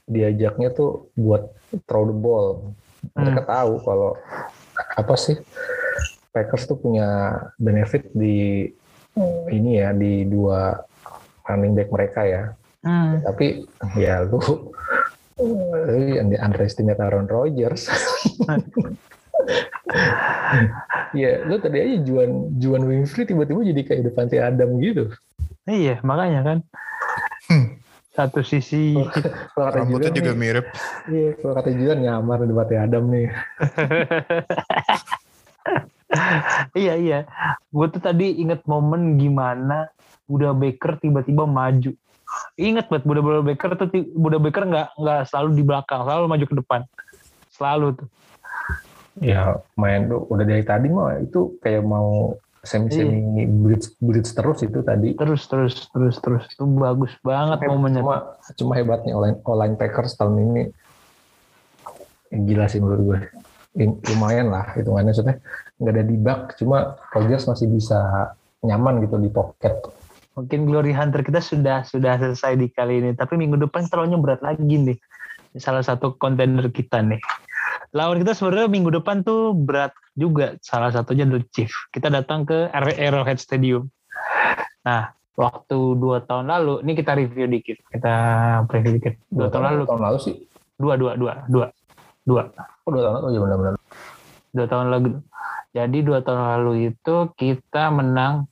diajaknya 0.09 0.73
tuh 0.73 1.13
buat 1.19 1.53
throw 1.85 2.09
the 2.09 2.17
ball. 2.17 2.73
Mereka 3.13 3.45
tahu 3.45 3.85
kalau 3.85 4.17
apa 4.97 5.15
sih 5.21 5.37
Packers 6.33 6.65
tuh 6.65 6.81
punya 6.81 7.37
benefit 7.61 8.09
di 8.17 8.65
ini 9.53 9.71
ya 9.81 9.93
di 9.93 10.25
dua 10.25 10.81
running 11.45 11.77
back 11.77 11.93
mereka 11.93 12.21
ya. 12.25 12.43
Hmm. 12.81 13.21
Tapi 13.21 13.67
ya 13.99 14.25
lu 14.25 14.41
lu 15.37 16.17
underestimate 16.41 17.01
Aaron 17.01 17.29
Rodgers. 17.29 17.93
Iya, 21.13 21.45
lu 21.45 21.61
tadi 21.61 21.77
aja 21.81 21.97
Juan 22.03 22.57
Juan 22.57 22.83
Winfrey 22.89 23.29
tiba-tiba 23.29 23.61
jadi 23.63 23.83
kayak 23.85 24.03
Devante 24.11 24.37
Adam 24.41 24.81
gitu. 24.81 25.13
Iya, 25.69 26.01
makanya 26.03 26.41
kan. 26.43 26.59
Hmm. 27.47 27.79
Satu 28.17 28.41
sisi 28.41 28.97
Kalau 29.53 29.69
kata 29.69 29.77
Rambutnya 29.77 30.09
Juan 30.09 30.19
juga 30.19 30.33
nih, 30.33 30.41
mirip. 30.41 30.67
Iya, 31.13 31.31
kalau 31.37 31.55
kata 31.61 31.71
Juan 31.77 31.99
nyamar 32.01 32.39
Devante 32.49 32.77
Adam 32.81 33.05
nih. 33.13 33.29
iya 36.83 36.95
iya. 36.97 37.19
Gue 37.69 37.87
tuh 37.93 38.01
tadi 38.01 38.41
inget 38.41 38.65
momen 38.65 39.21
gimana 39.21 39.93
Buda 40.25 40.57
Baker 40.57 40.97
tiba-tiba 40.97 41.45
maju. 41.45 41.93
Ingat 42.57 42.89
banget 42.89 43.05
Buda 43.05 43.21
Buda 43.21 43.41
Baker 43.45 43.71
tuh 43.77 43.89
Buda 44.17 44.39
Baker 44.41 44.65
nggak 44.67 44.89
nggak 44.99 45.21
selalu 45.29 45.49
di 45.57 45.63
belakang, 45.63 46.01
selalu 46.05 46.25
maju 46.27 46.45
ke 46.49 46.57
depan. 46.57 46.81
Selalu 47.53 47.87
tuh. 48.01 48.09
Ya 49.23 49.61
main 49.81 50.09
tuh 50.09 50.29
udah 50.29 50.45
dari 50.45 50.65
tadi 50.65 50.93
mah 50.93 51.17
itu 51.21 51.57
kayak 51.65 51.85
mau 51.85 52.37
semi-semi 52.67 53.47
blitz, 53.47 53.95
blitz 54.03 54.35
terus 54.35 54.61
itu 54.67 54.83
tadi. 54.83 55.15
Terus 55.15 55.47
terus 55.47 55.89
terus 55.89 56.17
terus. 56.21 56.45
Itu 56.51 56.67
bagus 56.67 57.15
banget 57.23 57.63
momennya. 57.65 58.03
Cuma 58.03 58.17
cuma 58.59 58.73
hebatnya 58.77 59.15
online 59.15 59.39
online 59.47 59.75
Packers 59.79 60.19
tahun 60.19 60.37
ini 60.43 60.63
gila 62.35 62.67
sih 62.67 62.83
menurut 62.83 63.03
gue. 63.07 63.19
In- 63.77 64.01
Lumayan 64.09 64.49
lah 64.49 64.73
hitungannya 64.73 65.13
maksudnya 65.13 65.37
nggak 65.77 65.93
ada 65.93 66.05
di 66.05 66.17
bug, 66.17 66.41
cuma 66.57 66.97
Rodgers 67.13 67.45
masih 67.45 67.69
bisa 67.69 68.33
nyaman 68.65 69.05
gitu 69.05 69.21
di 69.21 69.29
pocket. 69.29 69.77
Mungkin 70.37 70.69
Glory 70.69 70.93
Hunter 70.93 71.25
kita 71.25 71.41
sudah 71.41 71.81
sudah 71.89 72.21
selesai 72.21 72.61
di 72.61 72.69
kali 72.69 73.01
ini, 73.01 73.17
tapi 73.17 73.41
minggu 73.41 73.57
depan 73.57 73.89
terlalu 73.89 74.21
berat 74.21 74.45
lagi 74.45 74.77
nih. 74.77 74.99
Salah 75.57 75.81
satu 75.81 76.13
kontender 76.21 76.69
kita 76.69 77.01
nih. 77.01 77.17
Lawan 77.97 78.21
kita 78.21 78.37
sebenarnya 78.37 78.69
minggu 78.69 78.93
depan 79.01 79.25
tuh 79.25 79.57
berat 79.57 79.97
juga. 80.13 80.61
Salah 80.61 80.93
satunya 80.93 81.25
The 81.25 81.41
Chief. 81.57 81.73
Kita 81.89 82.13
datang 82.13 82.45
ke 82.45 82.69
Arrowhead 82.77 83.41
Stadium. 83.41 83.89
Nah, 84.85 85.17
waktu 85.41 85.79
dua 85.97 86.21
tahun 86.29 86.53
lalu, 86.53 86.85
ini 86.85 86.93
kita 86.93 87.17
review 87.17 87.49
dikit. 87.49 87.81
Kita 87.89 88.15
preview 88.69 89.01
dikit. 89.01 89.17
Dua 89.33 89.49
tahun 89.49 89.65
lalu, 89.73 89.83
Tahun 89.89 90.03
lalu 90.05 90.19
sih. 90.21 90.35
dua, 90.77 91.01
dua, 91.01 91.17
dua, 91.17 91.33
dua, 91.49 91.67
dua. 92.29 92.43
Oh, 92.85 92.93
dua 92.93 93.03
tahun 93.09 93.15
lalu. 93.17 93.27
Iya 93.33 93.41
benar-benar. 93.41 93.73
Dua 94.53 94.67
tahun 94.69 94.87
lalu. 94.93 95.09
Jadi 95.73 95.99
dua 96.05 96.19
tahun 96.21 96.41
lalu 96.61 96.73
itu 96.93 97.17
kita 97.33 97.89
menang, 97.89 98.45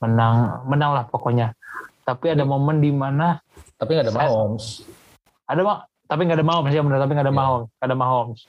menang, 0.00 0.64
menang 0.66 0.92
lah 0.96 1.04
pokoknya. 1.06 1.52
Tapi 2.02 2.32
ada 2.32 2.42
momen 2.42 2.80
di 2.80 2.90
mana 2.90 3.38
Tapi 3.76 3.94
nggak 3.94 4.10
ada 4.10 4.14
Mahomes. 4.16 4.82
ada 5.46 5.60
mak 5.62 5.78
tapi 6.04 6.26
nggak 6.26 6.42
ada 6.42 6.46
Mahomes 6.46 6.74
ya 6.74 6.82
benar 6.82 6.98
tapi 6.98 7.12
nggak 7.14 7.26
ada 7.26 7.34
Iya. 7.34 7.38
Mahomes 7.38 7.70
ada 7.78 7.94
Mahomes 7.94 8.40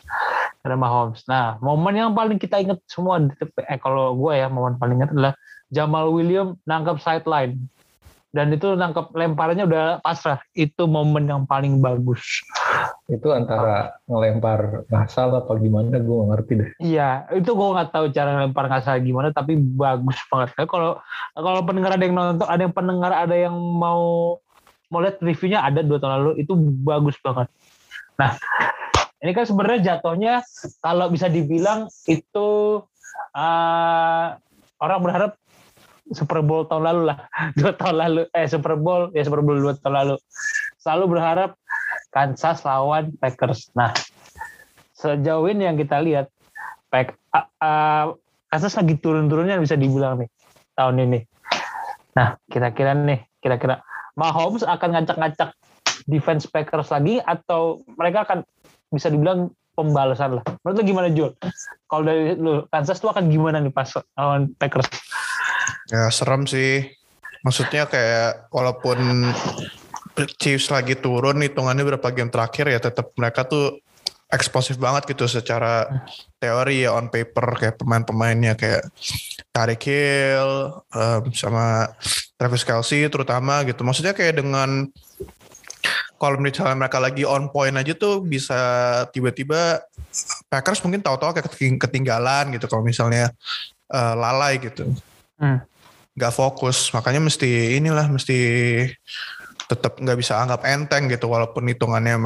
ada 0.62 0.75
Mahomes 0.75 1.20
nah 1.29 1.46
momen 1.62 1.93
yang 1.93 2.12
paling 2.12 2.41
kita 2.41 2.58
ingat 2.58 2.81
semua 2.89 3.22
eh 3.22 3.77
kalau 3.77 4.17
gue 4.17 4.34
ya 4.34 4.50
momen 4.50 4.75
paling 4.75 4.98
ingat 4.98 5.13
adalah 5.13 5.34
Jamal 5.70 6.10
William 6.10 6.58
nangkap 6.65 6.98
sideline 7.00 7.70
dan 8.32 8.48
itu 8.56 8.80
nangkap 8.80 9.12
lemparannya 9.12 9.68
udah 9.68 9.86
pasrah. 10.00 10.40
Itu 10.56 10.88
momen 10.88 11.28
yang 11.28 11.44
paling 11.44 11.84
bagus. 11.84 12.24
Itu 13.12 13.36
antara 13.36 14.00
ngelempar 14.08 14.88
ngasal 14.88 15.36
apa 15.36 15.52
gimana 15.60 16.00
gue 16.00 16.16
nggak 16.16 16.30
ngerti 16.32 16.52
deh. 16.56 16.70
iya 16.80 17.28
itu 17.36 17.52
gue 17.52 17.68
nggak 17.76 17.92
tahu 17.92 18.08
cara 18.16 18.48
lempar 18.48 18.72
nggak 18.72 18.84
salah 18.88 19.04
gimana 19.04 19.36
tapi 19.36 19.60
bagus 19.60 20.16
banget. 20.32 20.56
Kalau 20.64 21.04
kalau 21.36 21.60
pendengar 21.68 22.00
ada 22.00 22.04
yang 22.08 22.16
nonton 22.16 22.48
ada 22.48 22.62
yang 22.64 22.76
pendengar 22.76 23.12
ada 23.12 23.36
yang 23.36 23.56
mau 23.56 24.40
mau 24.88 25.00
lihat 25.04 25.20
reviewnya 25.20 25.60
ada 25.64 25.84
dua 25.84 26.00
tahun 26.00 26.14
lalu 26.24 26.32
itu 26.40 26.56
bagus 26.88 27.20
banget. 27.20 27.52
Nah 28.16 28.40
ini 29.20 29.32
kan 29.36 29.44
sebenarnya 29.44 30.00
jatuhnya 30.00 30.40
kalau 30.80 31.12
bisa 31.12 31.28
dibilang 31.28 31.92
itu 32.08 32.80
eh, 33.36 34.28
orang 34.80 35.00
berharap 35.04 35.32
Super 36.12 36.44
Bowl 36.44 36.68
tahun 36.68 36.84
lalu 36.84 37.01
lah 37.12 37.18
dua 37.60 37.72
tahun 37.75 37.96
lalu 37.98 38.22
eh 38.36 38.48
Super 38.48 38.75
Bowl 38.77 39.10
ya 39.15 39.24
Super 39.24 39.41
Bowl 39.44 39.58
dua 39.60 39.74
tahun 39.80 39.94
lalu 39.96 40.15
selalu 40.80 41.06
berharap 41.18 41.51
Kansas 42.12 42.63
lawan 42.68 43.15
Packers 43.18 43.72
nah 43.74 43.96
sejauh 44.96 45.50
ini 45.50 45.65
yang 45.65 45.80
kita 45.80 45.98
lihat 46.03 46.30
Pack, 46.91 47.15
uh, 47.34 47.48
uh, 47.63 48.06
Kansas 48.51 48.75
lagi 48.75 49.00
turun-turunnya 49.00 49.58
bisa 49.58 49.80
dibilang 49.80 50.20
nih 50.20 50.30
tahun 50.75 51.08
ini 51.10 51.20
nah 52.13 52.36
kira-kira 52.51 52.91
nih 52.94 53.24
kira-kira 53.39 53.80
Mahomes 54.20 54.68
akan 54.68 55.00
ngacak-ngacak 55.00 55.56
defense 56.06 56.44
Packers 56.46 56.91
lagi 56.91 57.24
atau 57.24 57.80
mereka 57.96 58.27
akan 58.27 58.44
bisa 58.91 59.08
dibilang 59.08 59.56
pembalasan 59.72 60.39
lah. 60.39 60.44
Menurut 60.62 60.75
lu 60.77 60.84
gimana 60.84 61.08
Jul? 61.15 61.32
Kalau 61.88 62.03
dari 62.03 62.36
lu 62.36 62.68
Kansas 62.68 63.00
tuh 63.00 63.10
akan 63.10 63.32
gimana 63.32 63.63
nih 63.63 63.72
pas 63.72 63.88
lawan 64.20 64.51
Packers? 64.60 64.88
Ya 65.91 66.07
serem 66.07 66.48
sih. 66.48 66.88
Maksudnya 67.43 67.86
kayak 67.91 68.48
walaupun 68.53 69.27
Chiefs 70.39 70.71
lagi 70.71 70.95
turun 70.95 71.43
hitungannya 71.43 71.83
berapa 71.83 72.07
game 72.15 72.31
terakhir 72.31 72.71
ya 72.71 72.79
tetap 72.79 73.12
mereka 73.17 73.43
tuh 73.48 73.79
eksplosif 74.31 74.79
banget 74.79 75.12
gitu 75.12 75.27
secara 75.27 75.91
teori 76.39 76.88
ya 76.88 76.95
on 76.95 77.12
paper 77.12 77.60
kayak 77.60 77.75
pemain-pemainnya 77.83 78.55
kayak 78.55 78.88
Tyreek 79.51 79.83
Hill 79.83 80.51
um, 80.95 81.24
sama 81.36 81.91
Travis 82.39 82.63
Kelsey 82.63 83.12
terutama 83.12 83.67
gitu. 83.67 83.83
Maksudnya 83.83 84.15
kayak 84.15 84.39
dengan 84.39 84.88
kalau 86.15 86.38
misalnya 86.38 86.77
mereka 86.77 87.01
lagi 87.01 87.25
on 87.27 87.50
point 87.50 87.75
aja 87.75 87.98
tuh 87.98 88.21
bisa 88.24 88.60
tiba-tiba 89.12 89.83
Packers 90.48 90.79
mungkin 90.86 91.01
tahu-tahu 91.01 91.36
kayak 91.36 91.48
keting- 91.51 91.81
ketinggalan 91.81 92.55
gitu 92.55 92.69
kalau 92.71 92.86
misalnya 92.86 93.33
eh, 93.91 94.15
lalai 94.15 94.62
gitu. 94.62 94.88
Hmm. 95.41 95.60
Gak 96.12 96.34
fokus, 96.36 96.91
makanya 96.91 97.24
mesti 97.24 97.80
inilah 97.80 98.12
mesti 98.12 98.39
tetap 99.72 99.96
nggak 100.03 100.20
bisa 100.20 100.36
anggap 100.36 100.68
enteng 100.68 101.08
gitu 101.08 101.32
walaupun 101.32 101.63
hitungannya 101.72 102.20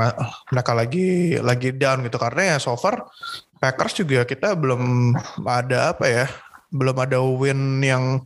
mereka 0.50 0.74
lagi 0.74 1.38
lagi 1.38 1.70
down 1.78 2.02
gitu. 2.02 2.18
Karena 2.18 2.56
ya 2.56 2.58
so 2.58 2.74
far 2.74 3.06
Packers 3.62 3.94
juga 4.02 4.26
kita 4.26 4.58
belum 4.58 5.14
ada 5.46 5.94
apa 5.94 6.06
ya 6.10 6.26
belum 6.74 6.98
ada 6.98 7.22
win 7.22 7.80
yang 7.86 8.26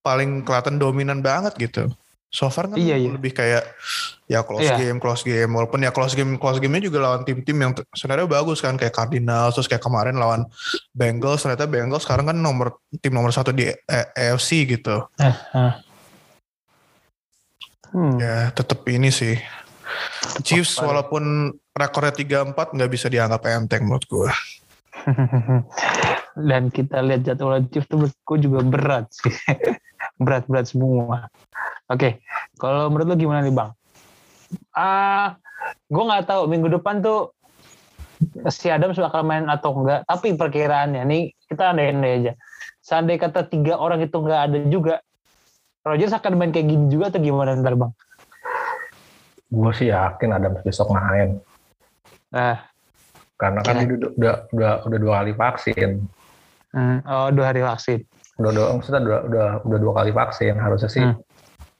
paling 0.00 0.46
kelihatan 0.46 0.78
dominan 0.78 1.20
banget 1.20 1.58
gitu 1.58 1.90
so 2.34 2.50
far 2.50 2.66
kan 2.66 2.74
Iya, 2.74 2.98
iya. 2.98 3.14
lebih 3.14 3.30
kayak 3.30 3.62
ya 4.26 4.42
close 4.42 4.66
Iya. 4.66 4.74
game 4.74 4.98
close 4.98 5.22
game 5.22 5.54
walaupun 5.54 5.86
ya 5.86 5.94
close 5.94 6.18
game 6.18 6.34
close 6.34 6.58
gamenya 6.58 6.90
juga 6.90 6.98
lawan 6.98 7.22
tim-tim 7.22 7.54
yang 7.54 7.70
sebenarnya 7.94 8.26
bagus 8.26 8.58
kan 8.58 8.74
kayak 8.74 8.90
Cardinals 8.90 9.54
terus 9.54 9.70
kayak 9.70 9.86
kemarin 9.86 10.18
lawan 10.18 10.42
Bengals 10.90 11.46
ternyata 11.46 11.70
Bengals 11.70 12.02
sekarang 12.02 12.26
kan 12.26 12.34
nomor 12.34 12.82
tim 12.98 13.14
nomor 13.14 13.30
satu 13.30 13.54
di 13.54 13.70
AFC 13.86 14.66
gitu 14.66 15.06
Eh, 15.22 15.30
eh. 15.30 15.72
Hmm. 17.94 18.18
Ya 18.18 18.50
tetap 18.50 18.82
ini 18.90 19.14
sih. 19.14 19.38
Chiefs 20.42 20.82
walaupun 20.82 21.54
rekornya 21.70 22.10
3-4 22.10 22.74
nggak 22.74 22.90
bisa 22.90 23.06
dianggap 23.06 23.46
enteng 23.46 23.86
menurut 23.86 24.02
gue. 24.10 24.30
Dan 26.50 26.74
kita 26.74 26.98
lihat 26.98 27.22
jadwal 27.22 27.62
Chiefs 27.70 27.86
tuh 27.86 28.02
menurutku 28.02 28.34
juga 28.42 28.60
berat 28.66 29.06
sih. 29.14 29.30
Berat-berat 30.24 30.66
semua. 30.66 31.30
Oke, 31.84 32.24
kalau 32.56 32.88
menurut 32.88 33.12
lu 33.12 33.28
gimana 33.28 33.44
nih 33.44 33.52
bang? 33.52 33.70
Ah, 34.72 35.36
gue 35.84 36.02
nggak 36.02 36.24
tahu 36.24 36.48
minggu 36.48 36.72
depan 36.72 37.04
tuh 37.04 37.36
si 38.48 38.72
Adams 38.72 38.96
bakal 38.96 39.20
main 39.20 39.44
atau 39.52 39.76
enggak. 39.76 40.08
Tapi 40.08 40.32
perkiraannya 40.32 41.04
nih 41.04 41.22
kita 41.44 41.76
andai-andai 41.76 42.12
aja. 42.24 42.32
Seandai 42.80 43.20
kata 43.20 43.44
tiga 43.48 43.76
orang 43.76 44.00
itu 44.00 44.16
nggak 44.16 44.40
ada 44.48 44.58
juga, 44.68 44.94
Rodgers 45.84 46.16
akan 46.16 46.40
main 46.40 46.52
kayak 46.56 46.72
gini 46.72 46.88
juga 46.88 47.12
atau 47.12 47.20
gimana 47.20 47.52
ntar 47.60 47.76
bang? 47.76 47.92
Gue 49.52 49.70
sih 49.76 49.92
yakin 49.92 50.30
ada 50.32 50.48
besok 50.64 50.88
main. 50.92 51.36
Nah, 52.32 52.64
Karena 53.34 53.60
kan 53.60 53.76
Kira- 53.76 53.82
dia 53.84 53.96
udah, 53.98 54.10
udah, 54.14 54.34
udah, 54.56 54.72
udah 54.88 54.98
dua 54.98 55.12
kali 55.20 55.32
vaksin. 55.36 55.90
hmm, 56.72 56.98
oh 57.04 57.28
dua 57.34 57.44
hari 57.50 57.60
vaksin. 57.60 58.00
Udah, 58.40 58.50
dua, 58.50 58.66
maksudnya 58.78 59.00
udah, 59.04 59.20
udah, 59.26 59.48
udah 59.68 59.78
dua 59.78 59.92
kali 59.94 60.10
vaksin. 60.14 60.54
Harusnya 60.58 60.90
sih, 60.90 61.02
Hmm. 61.02 61.18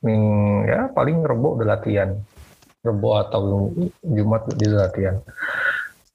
Ming, 0.05 0.25
ya 0.69 0.93
paling 0.93 1.25
rebo 1.25 1.57
udah 1.57 1.77
latihan. 1.77 2.15
Rebo 2.85 3.17
atau 3.17 3.73
Jumat 4.05 4.45
udah 4.53 4.89
latihan. 4.89 5.17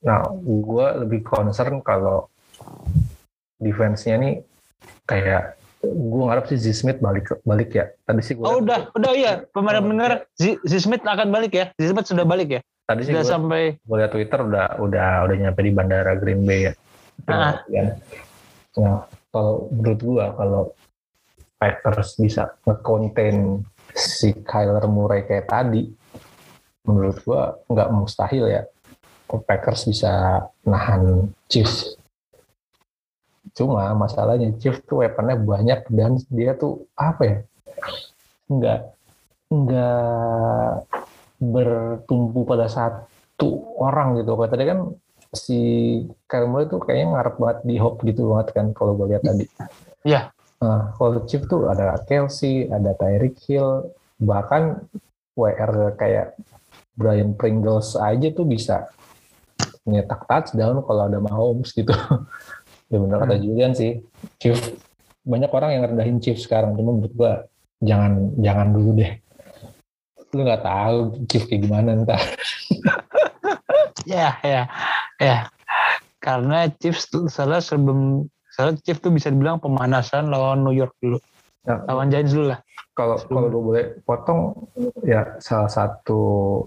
Nah, 0.05 0.23
gue 0.39 0.85
lebih 1.03 1.25
concern 1.25 1.81
kalau 1.81 2.29
defense-nya 3.59 4.15
nih 4.21 4.33
kayak 5.03 5.59
gue 5.83 6.23
ngarep 6.23 6.45
sih 6.51 6.59
Z 6.59 6.85
Smith 6.85 7.01
balik 7.01 7.33
balik 7.43 7.73
ya. 7.73 7.89
Tadi 8.05 8.21
sih 8.21 8.37
gue 8.37 8.45
Oh 8.45 8.61
udah, 8.61 8.93
udah 8.95 9.11
iya. 9.17 9.43
Pemain 9.51 9.81
benar 9.81 10.29
Z, 10.37 10.61
Z 10.63 10.85
Smith 10.85 11.03
akan 11.03 11.33
balik 11.33 11.51
ya. 11.57 11.65
Z 11.75 11.91
Smith 11.91 12.07
sudah 12.07 12.23
balik 12.23 12.59
ya. 12.59 12.61
tadi 12.89 13.05
sih 13.05 13.13
gue 13.13 13.21
sampai 13.21 13.77
gue 13.77 13.95
lihat 14.01 14.09
Twitter 14.09 14.41
udah 14.49 14.81
udah 14.81 15.29
udah 15.29 15.35
nyampe 15.37 15.61
di 15.61 15.69
bandara 15.69 16.17
Green 16.17 16.41
Bay 16.41 16.69
ya. 16.69 16.73
Ah. 17.29 17.61
Ya. 17.69 17.93
Nah, 18.81 19.05
kalau 19.29 19.69
menurut 19.69 19.99
gua 20.01 20.25
kalau 20.33 20.63
Packers 21.59 22.17
bisa 22.17 22.55
nge-contain 22.63 23.61
si 23.93 24.33
Kyler 24.45 24.85
Murray 24.89 25.25
kayak 25.25 25.49
tadi, 25.49 25.89
menurut 26.85 27.17
gua 27.25 27.57
nggak 27.69 27.89
mustahil 27.93 28.45
ya. 28.49 28.63
Packers 29.29 29.85
bisa 29.85 30.41
nahan 30.65 31.29
Chiefs. 31.45 31.93
Cuma 33.53 33.93
masalahnya 33.93 34.49
Chiefs 34.57 34.81
tuh 34.89 35.05
weaponnya 35.05 35.37
banyak 35.37 35.85
dan 35.93 36.17
dia 36.33 36.57
tuh 36.57 36.89
apa 36.97 37.21
ya? 37.21 37.37
Nggak 38.49 38.79
nggak 39.49 40.73
bertumpu 41.37 42.41
pada 42.45 42.65
satu 42.65 43.77
orang 43.77 44.17
gitu. 44.17 44.33
Kayak 44.33 44.51
tadi 44.53 44.65
kan 44.65 44.79
si 45.29 45.59
Kyler 46.25 46.49
Murray 46.49 46.65
tuh 46.65 46.81
kayaknya 46.81 47.07
ngarep 47.13 47.35
banget 47.37 47.57
di 47.69 47.75
hop 47.77 48.01
gitu 48.01 48.33
banget 48.33 48.47
kan 48.57 48.65
kalau 48.73 48.97
gue 48.97 49.13
lihat 49.13 49.21
tadi. 49.21 49.45
Iya. 50.05 50.33
Nah, 50.59 50.91
kalau 50.99 51.23
Chief 51.23 51.39
tuh 51.47 51.71
ada 51.71 51.95
Kelsey, 52.03 52.67
ada 52.67 52.91
Tyreek 52.99 53.39
Hill, 53.47 53.95
bahkan 54.19 54.83
WR 55.39 55.95
kayak 55.95 56.35
Brian 56.99 57.31
Pringles 57.31 57.95
aja 57.95 58.27
tuh 58.35 58.43
bisa 58.43 58.91
nyetak 59.87 60.27
touchdown 60.27 60.83
kalau 60.83 61.07
ada 61.07 61.19
Mahomes 61.23 61.71
gitu. 61.71 61.95
ya 62.91 62.97
benar 62.99 63.23
kata 63.23 63.35
Hmm. 63.39 63.43
Julian 63.43 63.71
sih. 63.71 64.03
Chief 64.35 64.59
banyak 65.23 65.47
orang 65.47 65.71
yang 65.79 65.83
rendahin 65.87 66.19
Chief 66.19 66.35
sekarang, 66.35 66.75
cuma 66.75 66.91
menurut 66.91 67.13
gua 67.15 67.33
jangan 67.79 68.35
jangan 68.43 68.67
dulu 68.75 68.99
deh. 68.99 69.11
Lu 70.35 70.43
nggak 70.43 70.63
tahu 70.67 70.97
Chief 71.31 71.43
kayak 71.47 71.61
gimana 71.63 71.95
ntar. 72.03 72.19
ya 74.11 74.35
ya 74.43 74.67
ya. 75.23 75.47
Karena 76.19 76.67
Chiefs 76.67 77.07
tuh 77.07 77.31
salah 77.31 77.63
sebelum 77.63 78.27
salah 78.59 78.75
Chiefs 78.83 78.99
tuh 78.99 79.15
bisa 79.15 79.31
dibilang 79.31 79.63
pemanasan 79.63 80.27
lawan 80.27 80.67
New 80.67 80.75
York 80.75 80.91
dulu. 80.99 81.15
Nah, 81.63 81.79
Lawan 81.87 82.11
Giants 82.11 82.35
dulu 82.35 82.51
lah. 82.51 82.59
kalau 82.91 83.15
kalau 83.31 83.47
gue 83.47 83.63
boleh 83.63 83.85
potong 84.03 84.59
ya 85.07 85.39
salah 85.39 85.71
satu 85.71 86.19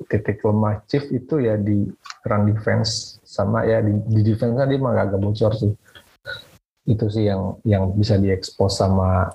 titik 0.09 0.41
lemah 0.41 0.81
Chief 0.89 1.05
itu 1.13 1.45
ya 1.45 1.61
di 1.61 1.85
run 2.25 2.49
defense 2.49 3.21
sama 3.21 3.69
ya 3.69 3.85
di, 3.85 3.93
di 4.09 4.25
defense 4.25 4.57
kan 4.57 4.65
dia 4.65 4.81
mah 4.81 4.97
agak 4.97 5.21
bocor 5.21 5.53
sih 5.53 5.77
itu 6.89 7.05
sih 7.13 7.29
yang 7.29 7.61
yang 7.69 7.93
bisa 7.93 8.17
diekspos 8.17 8.81
sama 8.81 9.29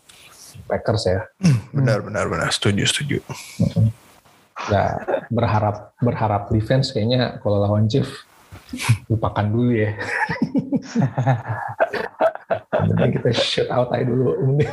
Packers 0.66 1.06
ya 1.06 1.22
Benar 1.70 2.02
benar 2.02 2.26
benar 2.34 2.50
setuju 2.50 2.90
setuju. 2.90 3.22
ya 4.74 4.98
berharap 5.30 5.94
berharap 6.02 6.50
defense 6.50 6.90
kayaknya 6.90 7.38
kalau 7.46 7.62
lawan 7.62 7.86
Chief 7.86 8.10
lupakan 9.06 9.46
dulu 9.46 9.86
ya 9.86 9.94
Mending 12.48 13.12
kita 13.20 13.30
shoot 13.36 13.68
out 13.68 13.92
aja 13.92 14.08
dulu 14.08 14.40
mending 14.40 14.72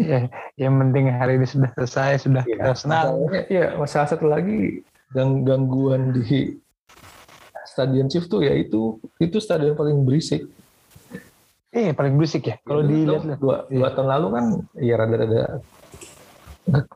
ya, 0.00 0.20
yang 0.56 0.80
penting 0.80 1.12
hari 1.12 1.36
ini 1.36 1.44
sudah 1.44 1.68
selesai, 1.76 2.24
sudah 2.24 2.42
Iya, 2.48 2.56
kita 2.56 2.72
senang. 2.72 3.28
Iya, 3.52 3.66
masalah 3.76 4.08
satu 4.08 4.26
lagi 4.32 4.80
gang 5.12 5.44
gangguan 5.44 6.16
di 6.16 6.56
Stadion 7.68 8.08
Chief 8.08 8.24
tuh 8.28 8.44
ya 8.44 8.52
itu 8.56 9.00
itu 9.20 9.36
stadion 9.40 9.76
paling 9.76 10.04
berisik. 10.04 10.44
Eh 11.72 11.96
paling 11.96 12.20
berisik 12.20 12.48
ya. 12.48 12.56
Kalau 12.64 12.84
Ya, 12.84 12.88
dilihat 12.92 13.22
dua, 13.24 13.36
dua, 13.40 13.56
dua 13.68 13.88
tahun 13.96 14.08
lalu 14.12 14.26
kan 14.28 14.44
ya 14.76 14.94
rada-rada 15.00 15.42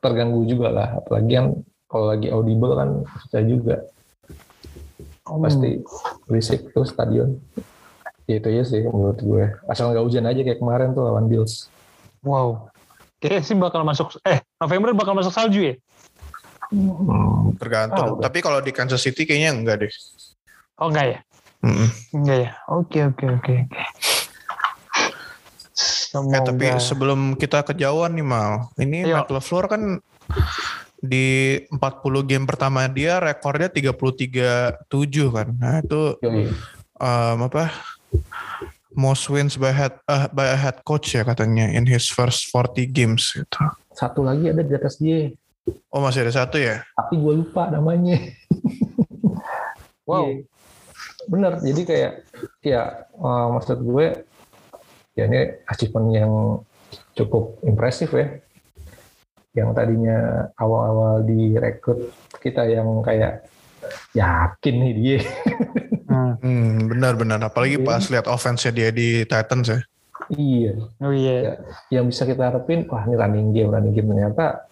terganggu 0.04 0.44
juga 0.44 0.68
lah. 0.68 0.88
Apalagi 1.00 1.32
kan 1.32 1.46
kalau 1.88 2.06
lagi 2.12 2.28
audible 2.28 2.76
kan 2.76 2.88
susah 3.24 3.42
juga. 3.44 3.76
Pasti 5.24 5.80
berisik 6.28 6.72
tuh 6.76 6.84
stadion. 6.84 7.40
Ya 8.26 8.42
itu 8.42 8.46
aja 8.50 8.62
sih 8.66 8.82
menurut 8.82 9.18
gue. 9.22 9.44
Asal 9.70 9.94
nggak 9.94 10.02
hujan 10.02 10.26
aja 10.26 10.40
kayak 10.42 10.58
kemarin 10.58 10.90
tuh 10.92 11.06
lawan 11.06 11.30
Bills. 11.30 11.70
Wow. 12.26 12.68
Kayaknya 13.22 13.42
sih 13.46 13.56
bakal 13.56 13.86
masuk 13.86 14.18
eh 14.26 14.42
November 14.58 14.90
bakal 14.98 15.14
masuk 15.14 15.30
salju 15.30 15.72
ya. 15.72 15.74
Hmm, 16.74 17.54
Tergantung. 17.54 18.18
Oh, 18.18 18.22
Tapi 18.22 18.42
kalau 18.42 18.58
di 18.58 18.74
Kansas 18.74 18.98
City 18.98 19.22
kayaknya 19.22 19.54
enggak 19.54 19.76
deh. 19.86 19.92
Oh 20.82 20.90
enggak 20.90 21.06
ya? 21.06 21.18
Mm-mm. 21.62 21.88
Enggak 22.18 22.38
ya. 22.42 22.50
Oke 22.74 22.98
oke 23.06 23.26
oke. 23.38 23.54
oke. 23.70 23.76
Eh 23.76 23.90
Semoga. 25.76 26.48
tapi 26.48 26.66
sebelum 26.80 27.20
kita 27.36 27.60
kejauhan 27.60 28.16
nih 28.16 28.24
Mal, 28.24 28.72
ini 28.80 29.04
Ayo. 29.04 29.20
Matt 29.20 29.28
LaFleur 29.28 29.68
kan 29.68 29.82
di 30.96 31.60
40 31.68 31.76
game 32.24 32.44
pertama 32.48 32.88
dia 32.88 33.20
rekornya 33.20 33.68
33-7 33.68 34.82
kan. 35.30 35.48
Nah 35.54 35.84
itu 35.84 36.16
um, 36.96 37.38
apa 37.46 37.68
most 38.96 39.28
wins 39.28 39.60
by 39.60 39.70
head 39.70 39.94
uh, 40.08 40.26
by 40.32 40.48
a 40.50 40.58
head 40.58 40.80
coach 40.82 41.12
ya 41.12 41.22
katanya 41.22 41.68
in 41.70 41.84
his 41.84 42.08
first 42.08 42.48
40 42.50 42.88
games 42.90 43.36
gitu. 43.36 43.60
Satu 43.92 44.24
lagi 44.24 44.48
ada 44.50 44.64
di 44.64 44.72
atas 44.72 44.96
dia, 44.96 45.30
Oh 45.90 46.00
masih 46.02 46.22
ada 46.26 46.32
satu 46.34 46.56
ya? 46.58 46.82
tapi 46.94 47.18
gue 47.18 47.32
lupa 47.44 47.68
namanya. 47.70 48.18
Wow. 50.06 50.30
Iya. 50.30 50.46
Bener, 51.26 51.52
jadi 51.58 51.82
kayak 51.82 52.12
ya 52.62 52.82
eh, 53.10 53.46
maksud 53.50 53.82
gue 53.82 54.22
ya 55.18 55.26
ini 55.26 55.58
achievement 55.66 56.08
yang 56.14 56.32
cukup 57.18 57.58
impresif 57.66 58.14
ya. 58.14 58.38
Yang 59.56 59.70
tadinya 59.74 60.46
awal-awal 60.54 61.26
direkrut 61.26 62.14
kita 62.38 62.70
yang 62.70 62.86
kayak 63.02 63.50
yakin 64.12 64.74
nih 64.76 64.92
dia. 64.94 65.18
Hmm. 66.06 66.34
Hmm, 66.38 66.86
benar-benar. 66.86 67.42
Apalagi 67.42 67.76
Iya. 67.76 67.84
pas 67.84 68.04
lihat 68.06 68.26
offense-nya 68.26 68.72
dia 68.72 68.88
di 68.90 69.22
Titans 69.22 69.66
ya. 69.68 69.80
iya, 70.28 70.72
Oh 70.98 71.10
iya. 71.10 71.60
yang 71.86 72.08
bisa 72.08 72.24
kita 72.24 72.50
harapin 72.50 72.82
wah 72.86 73.04
ini 73.04 73.14
running 73.14 73.48
game, 73.50 73.70
running 73.70 73.92
game 73.92 74.08
ternyata 74.08 74.66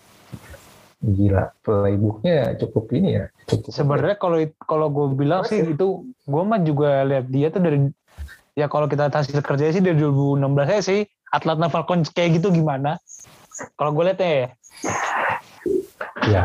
gila 0.98 1.52
playbooknya 1.60 2.56
cukup 2.56 2.88
ini 2.90 3.08
ya. 3.12 3.24
Cukup 3.44 3.70
Sebenarnya 3.70 4.16
kalau 4.16 4.38
kalau 4.58 4.86
gue 4.88 5.06
bilang 5.14 5.44
sih 5.44 5.60
itu 5.60 5.86
gue 6.24 6.42
mah 6.42 6.58
juga 6.58 7.04
lihat 7.04 7.28
dia 7.28 7.52
tuh 7.52 7.60
dari 7.60 7.78
ya 8.54 8.66
kalau 8.66 8.88
kita 8.88 9.06
lihat 9.06 9.20
hasil 9.20 9.36
kerja 9.38 9.68
sih 9.68 9.84
dari 9.84 10.00
2016 10.00 10.40
ya 10.66 10.80
sih 10.80 11.00
Atlanta 11.28 11.68
Falcons 11.68 12.08
kayak 12.08 12.40
gitu 12.40 12.48
gimana? 12.50 12.96
Kalau 13.76 13.92
gue 13.92 14.04
lihatnya 14.06 14.26
ya 14.26 14.46
Ya, 16.24 16.44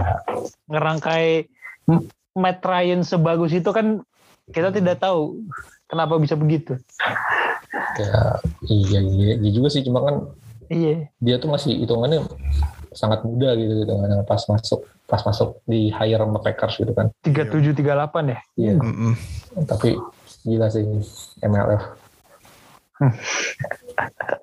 ngerangkai 0.67 1.47
M- 1.87 2.05
Matt 2.37 2.61
Ryan 2.61 3.01
sebagus 3.01 3.53
itu 3.53 3.69
kan 3.71 4.01
kita 4.49 4.73
tidak 4.73 5.01
tahu 5.01 5.45
kenapa 5.85 6.17
bisa 6.17 6.33
begitu. 6.37 6.77
ya 7.99 8.39
iya, 8.69 8.99
iya, 9.01 9.33
iya 9.37 9.51
juga 9.53 9.69
sih. 9.69 9.85
Cuma 9.85 10.01
kan 10.05 10.15
Iya. 10.69 11.09
dia 11.17 11.41
tuh 11.41 11.49
masih 11.49 11.81
hitungannya 11.81 12.21
sangat 12.93 13.25
muda 13.25 13.57
gitu 13.57 13.85
hitungannya 13.85 14.21
pas 14.21 14.45
masuk 14.45 14.85
pas 15.09 15.21
masuk 15.25 15.57
di 15.65 15.89
hire 15.89 16.21
sama 16.21 16.39
Packers 16.41 16.77
gitu 16.77 16.93
kan. 16.93 17.09
37 17.25 17.73
38 17.73 18.29
ya. 18.29 18.39
Iya. 18.53 18.73
Mm-mm. 18.77 19.13
Tapi 19.65 19.97
gila 20.45 20.69
sih 20.69 20.85
MLF. 21.41 21.83
Hmm. 23.01 23.13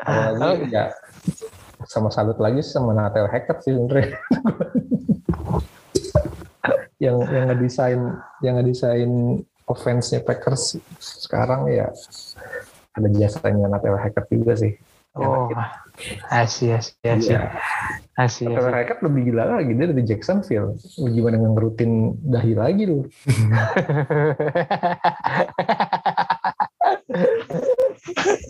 Apalagi 0.02 0.66
ya 0.74 0.90
sama 1.86 2.10
salut 2.10 2.42
lagi 2.42 2.58
sama 2.66 2.90
Nathaniel 2.90 3.30
Hackett 3.30 3.62
sih 3.62 3.78
sebenarnya. 3.78 4.18
yang 6.96 7.20
yang 7.28 7.44
ngedesain 7.52 8.00
yang 8.40 8.54
ngedesain 8.60 9.12
offense-nya 9.68 10.22
Packers 10.24 10.78
sekarang 11.00 11.68
ya 11.68 11.90
ada 12.96 13.08
jasanya 13.12 13.68
Nathaniel 13.68 14.00
Hackett 14.00 14.26
juga 14.32 14.56
sih. 14.56 14.72
Oh, 15.16 15.48
asih, 16.28 16.76
asih, 16.76 16.92
Iya. 17.00 17.56
asih, 18.20 18.52
Nathaniel. 18.52 18.76
Hackett 18.84 19.00
lebih 19.00 19.32
gila 19.32 19.44
lagi 19.60 19.72
dia 19.72 19.88
dari 19.88 20.04
Jacksonville. 20.04 20.76
Gimana 20.96 21.40
ngerutin 21.40 22.16
dahi 22.20 22.52
lagi 22.52 22.84
lu? 22.84 23.04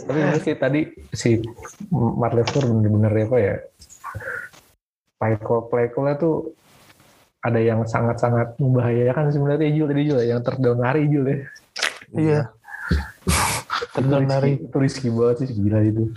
Tapi 0.07 0.21
sih 0.43 0.55
tadi 0.59 0.81
si 1.15 1.43
Matt 1.91 2.35
Lefler 2.35 2.65
bener-bener 2.67 3.13
apa 3.31 3.37
ya 3.39 3.57
play 5.17 5.35
call 5.41 5.67
play 5.71 5.89
call 5.91 6.13
tuh 6.19 6.53
ada 7.47 7.61
yang 7.63 7.87
sangat-sangat 7.87 8.59
membahayakan 8.59 9.31
sebenarnya 9.31 9.71
Jul 9.71 9.87
tadi 9.87 10.03
Jul 10.11 10.19
ya, 10.23 10.27
yang 10.37 10.43
terdown 10.43 10.83
hari 10.83 11.07
Jul 11.07 11.25
ya. 11.31 11.39
Iya. 12.13 12.41
Terdown 13.95 14.27
hari. 14.27 14.59
Itu 14.61 14.77
risky 14.83 15.09
banget 15.09 15.47
sih 15.47 15.55
gila 15.55 15.81
itu. 15.87 16.11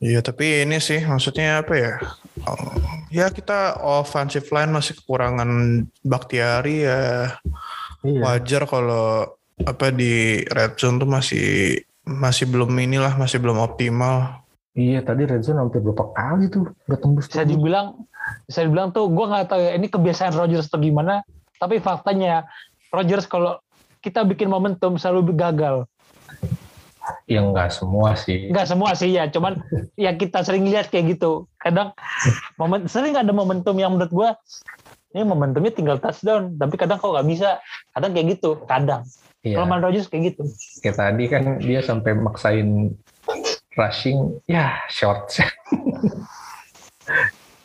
Iya 0.00 0.20
tapi 0.24 0.66
ini 0.66 0.82
sih 0.82 0.98
maksudnya 1.06 1.62
apa 1.62 1.74
ya? 1.76 1.92
Oh, 2.48 2.74
Ya 3.12 3.28
kita 3.30 3.78
offensive 3.78 4.48
line 4.50 4.72
masih 4.72 4.96
kekurangan 4.98 5.50
Bakhtiari 6.02 6.86
ya 6.86 7.36
Iya. 8.00 8.20
wajar 8.24 8.62
kalau 8.64 9.28
apa 9.60 9.92
di 9.92 10.40
red 10.48 10.72
zone 10.80 10.96
tuh 10.96 11.04
masih 11.04 11.76
masih 12.08 12.48
belum 12.48 12.72
inilah 12.80 13.12
masih 13.20 13.36
belum 13.36 13.60
optimal. 13.60 14.40
Iya 14.70 15.02
tadi 15.02 15.26
red 15.26 15.42
zone 15.42 15.58
hampir 15.58 15.82
berapa 15.82 16.14
kali 16.14 16.46
tuh 16.46 16.70
udah 16.86 16.98
tembus. 17.02 17.26
Bisa 17.26 17.42
tembus. 17.42 17.50
dibilang, 17.58 17.86
bisa 18.46 18.62
dibilang 18.62 18.94
tuh 18.94 19.10
gue 19.10 19.26
nggak 19.26 19.46
tahu 19.50 19.60
ya 19.60 19.72
ini 19.74 19.86
kebiasaan 19.90 20.32
Rodgers 20.38 20.70
atau 20.70 20.78
gimana. 20.78 21.26
Tapi 21.58 21.82
faktanya 21.82 22.46
Rodgers 22.94 23.26
kalau 23.26 23.58
kita 23.98 24.22
bikin 24.22 24.46
momentum 24.46 24.94
selalu 24.94 25.34
gagal. 25.34 25.90
Ya 27.26 27.42
enggak 27.42 27.74
semua 27.74 28.14
sih. 28.14 28.54
Nggak 28.54 28.66
semua 28.70 28.94
sih 28.94 29.10
ya, 29.10 29.26
cuman 29.26 29.58
ya 30.04 30.14
kita 30.14 30.46
sering 30.46 30.62
lihat 30.70 30.86
kayak 30.94 31.18
gitu. 31.18 31.50
Kadang 31.58 31.90
momen 32.54 32.86
sering 32.86 33.18
ada 33.18 33.34
momentum 33.34 33.74
yang 33.74 33.98
menurut 33.98 34.14
gue 34.14 34.30
ini 35.10 35.26
momentumnya 35.26 35.74
tinggal 35.74 35.98
touchdown, 35.98 36.54
tapi 36.54 36.78
kadang 36.78 37.02
kok 37.02 37.10
nggak 37.10 37.26
bisa. 37.26 37.58
Kadang 37.90 38.14
kayak 38.14 38.38
gitu, 38.38 38.62
kadang. 38.70 39.02
Iya. 39.42 39.58
Kalau 39.58 39.66
Man 39.66 39.82
Rodgers 39.82 40.06
kayak 40.06 40.34
gitu. 40.34 40.46
Kayak 40.84 40.96
tadi 41.02 41.24
kan 41.26 41.42
dia 41.58 41.80
sampai 41.82 42.12
maksain 42.14 42.94
rushing, 43.74 44.38
ya 44.46 44.78
short. 44.90 45.30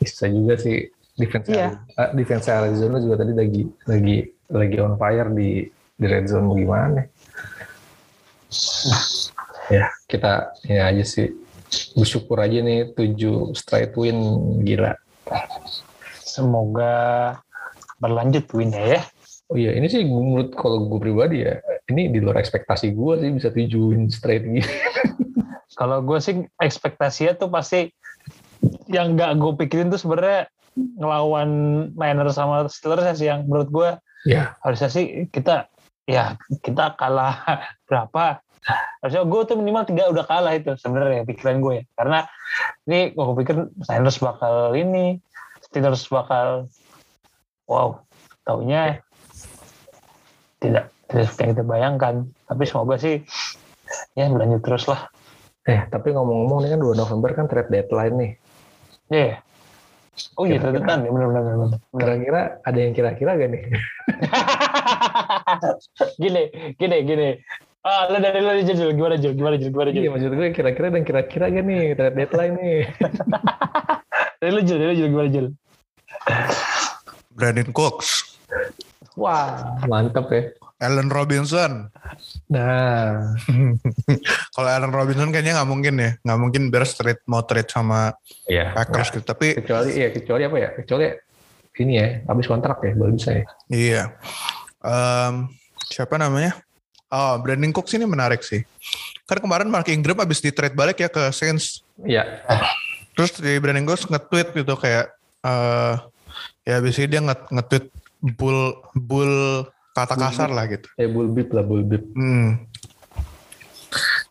Bisa 0.01 0.25
juga 0.29 0.53
sih 0.59 0.89
defense 1.15 1.47
Iya. 1.49 1.79
eh, 1.95 2.09
defense 2.13 2.45
Arizona 2.51 2.99
juga 2.99 3.23
tadi 3.23 3.33
lagi 3.33 3.63
lagi 3.87 4.17
lagi 4.51 4.75
on 4.83 4.99
fire 4.99 5.31
di 5.31 5.63
di 5.95 6.05
red 6.05 6.27
zone 6.27 6.51
gimana? 6.59 7.01
ya 9.65 9.89
kita 10.05 10.53
ya 10.69 10.93
aja 10.93 11.01
sih 11.01 11.33
bersyukur 11.97 12.37
aja 12.37 12.61
nih 12.61 12.93
tujuh 12.93 13.55
straight 13.57 13.97
win 13.97 14.17
gila. 14.61 14.93
Semoga 16.21 16.93
berlanjut 17.97 18.45
winnya 18.53 18.99
ya. 18.99 19.01
Oh 19.45 19.57
iya, 19.57 19.77
ini 19.77 19.85
sih 19.85 20.01
menurut 20.05 20.57
kalau 20.57 20.89
gue 20.89 20.99
pribadi 21.01 21.45
ya, 21.45 21.61
ini 21.89 22.09
di 22.09 22.17
luar 22.17 22.41
ekspektasi 22.41 22.97
gue 22.97 23.13
sih 23.21 23.29
bisa 23.29 23.49
tujuh 23.53 23.93
win 23.93 24.09
straight 24.09 24.41
gitu. 24.45 24.65
Kalau 25.75 25.99
gue 26.01 26.17
sih 26.23 26.47
ekspektasinya 26.59 27.35
tuh 27.35 27.51
pasti 27.51 27.91
yang 28.87 29.19
nggak 29.19 29.37
gue 29.37 29.51
pikirin 29.59 29.91
tuh 29.91 29.99
sebenarnya 29.99 30.47
ngelawan 30.75 31.49
Niners 31.95 32.35
sama 32.35 32.67
Steelers 32.67 33.19
sih 33.19 33.27
yang 33.27 33.47
menurut 33.47 33.69
gue 33.71 33.89
Ya, 34.25 34.57
harusnya 34.65 34.89
sih 34.89 35.29
kita 35.29 35.69
ya 36.09 36.33
kita 36.65 36.97
kalah 36.97 37.45
berapa? 37.87 38.41
Harusnya 39.05 39.21
gue 39.21 39.41
tuh 39.45 39.55
minimal 39.61 39.85
tiga 39.85 40.09
udah 40.09 40.25
kalah 40.25 40.57
itu 40.57 40.73
sebenarnya 40.81 41.29
pikiran 41.29 41.61
gue 41.61 41.73
ya. 41.77 41.83
Karena 41.93 42.19
ini 42.89 43.13
gue 43.13 43.25
pikir 43.45 43.69
Niners 43.85 44.17
bakal 44.17 44.73
ini 44.73 45.21
Steelers 45.61 46.09
bakal 46.09 46.65
wow 47.69 48.01
taunya 48.49 48.97
tidak 50.57 50.89
tidak 51.05 51.29
seperti 51.29 51.41
yang 51.45 51.51
kita 51.53 51.63
bayangkan. 51.69 52.15
Tapi 52.49 52.63
semoga 52.65 52.97
sih 52.97 53.21
ya 54.17 54.25
berlanjut 54.33 54.65
terus 54.65 54.89
lah 54.89 55.05
eh 55.65 55.79
tapi 55.87 56.11
ngomong-ngomong 56.11 56.59
ini 56.61 56.69
kan 56.69 56.79
2 56.79 56.95
November 56.95 57.29
kan 57.33 57.45
trade 57.45 57.69
deadline 57.69 58.15
nih. 58.15 58.31
ya 59.07 59.37
oh 60.33 60.43
iya 60.43 60.55
Kira-kira- 60.55 60.79
terdekat 60.79 60.97
ya 60.97 61.09
benar 61.09 61.27
benar 61.27 61.43
benar 61.43 61.57
benar. 61.59 61.77
Kira-kira 61.91 62.39
ada 62.61 62.77
yang 62.79 62.93
kira-kira 62.93 63.29
gak 63.35 63.49
nih? 63.49 63.61
gini 66.17 66.41
gini 66.75 66.95
gini 67.03 67.27
ah 67.81 68.07
lo 68.07 68.17
dari 68.17 68.39
lo 68.39 68.49
aja 68.51 68.67
Jul 68.67 68.93
gimana 68.93 69.15
Jul 69.15 69.33
gimana 69.33 69.55
Jul 69.55 69.69
gimana 69.69 69.89
Jul 69.89 70.01
Iya 70.01 70.09
maksud 70.09 70.31
gue 70.31 70.47
kira-kira 70.51 70.87
dan 70.89 71.03
kira-kira 71.03 71.45
gak 71.47 71.63
nih 71.63 71.81
trade 71.93 72.15
deadline 72.15 72.53
nih? 72.55 72.79
dari 74.39 74.51
lo 74.51 74.59
Jul 74.61 74.77
dari 74.79 74.87
lo 74.87 74.95
Jul 74.95 75.07
gimana 75.11 75.29
Jul 75.29 75.47
Brandon 77.29 77.69
Cooks, 77.69 78.39
wah 79.13 79.77
Mantap 79.85 80.25
ya. 80.31 80.49
Allen 80.75 81.07
Robinson. 81.07 81.87
Nah, 82.51 83.31
Kalau 84.55 84.69
Allen 84.69 84.91
Robinson 84.91 85.31
kayaknya 85.31 85.55
nggak 85.55 85.69
mungkin 85.69 85.93
ya, 85.95 86.11
nggak 86.19 86.39
mungkin 86.39 86.61
Bears 86.67 86.93
trade 86.93 87.23
mau 87.25 87.41
trade 87.41 87.67
sama 87.67 88.11
ya. 88.45 88.75
Packers 88.75 89.09
gitu. 89.09 89.23
Tapi 89.23 89.55
Kecuali 89.55 89.89
iya 89.93 90.07
kecuali 90.11 90.43
apa 90.43 90.57
ya? 90.57 90.69
Kecuali 90.75 91.05
ini 91.75 91.93
ya 91.95 92.07
habis 92.25 92.45
kontrak 92.45 92.79
ya 92.81 92.91
baru 92.93 93.11
bisa 93.11 93.31
ya. 93.31 93.43
iya, 93.67 94.03
Em, 94.79 95.51
siapa 95.85 96.15
namanya? 96.15 96.55
Oh, 97.07 97.35
Brandon 97.37 97.71
Cooks 97.71 97.95
ini 97.95 98.03
menarik 98.03 98.43
sih. 98.43 98.63
Kan 99.23 99.39
kemarin 99.39 99.67
Mark 99.67 99.87
Ingram 99.87 100.19
habis 100.19 100.39
di 100.39 100.51
trade 100.51 100.75
balik 100.75 100.99
ya 100.99 101.07
ke 101.07 101.31
Saints. 101.31 101.83
Iya. 101.99 102.43
Terus 103.15 103.39
di 103.39 103.55
Brandon 103.59 103.83
Cooks 103.85 104.07
nge-tweet 104.07 104.51
gitu 104.53 104.75
kayak 104.75 105.11
eh 105.41 105.95
ya 106.63 106.79
biasanya 106.79 107.07
dia 107.07 107.21
nge- 107.23 107.47
nge-tweet 107.51 107.85
bull 108.35 108.59
bull 108.91 109.35
kata 109.95 110.15
kasar 110.19 110.51
lah 110.51 110.67
gitu. 110.67 110.91
Bull 111.07 111.31
beat 111.31 111.49
lah 111.55 111.63
bull 111.63 111.87
beat. 111.87 112.03
Hmm. 112.11 112.67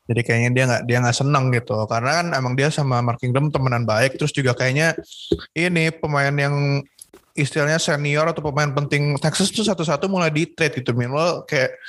Jadi 0.04 0.20
kayaknya 0.20 0.50
dia 0.52 0.64
nggak 0.68 0.82
dia 0.84 0.98
nggak 1.00 1.16
seneng 1.16 1.48
gitu 1.56 1.80
karena 1.88 2.20
kan 2.20 2.26
emang 2.36 2.52
dia 2.52 2.68
sama 2.68 3.00
Mark 3.00 3.24
Ingram 3.24 3.48
temenan 3.48 3.88
baik 3.88 4.20
terus 4.20 4.36
juga 4.36 4.52
kayaknya 4.52 4.92
ini 5.56 5.88
pemain 5.88 6.28
yang 6.28 6.84
istilahnya 7.32 7.80
senior 7.80 8.28
atau 8.28 8.44
pemain 8.44 8.68
penting 8.70 9.16
Texas 9.16 9.48
tuh 9.48 9.64
satu-satu 9.64 10.04
mulai 10.06 10.28
di 10.28 10.44
trade 10.44 10.84
gitu 10.84 10.92
minimal 10.92 11.48
kayak 11.48 11.80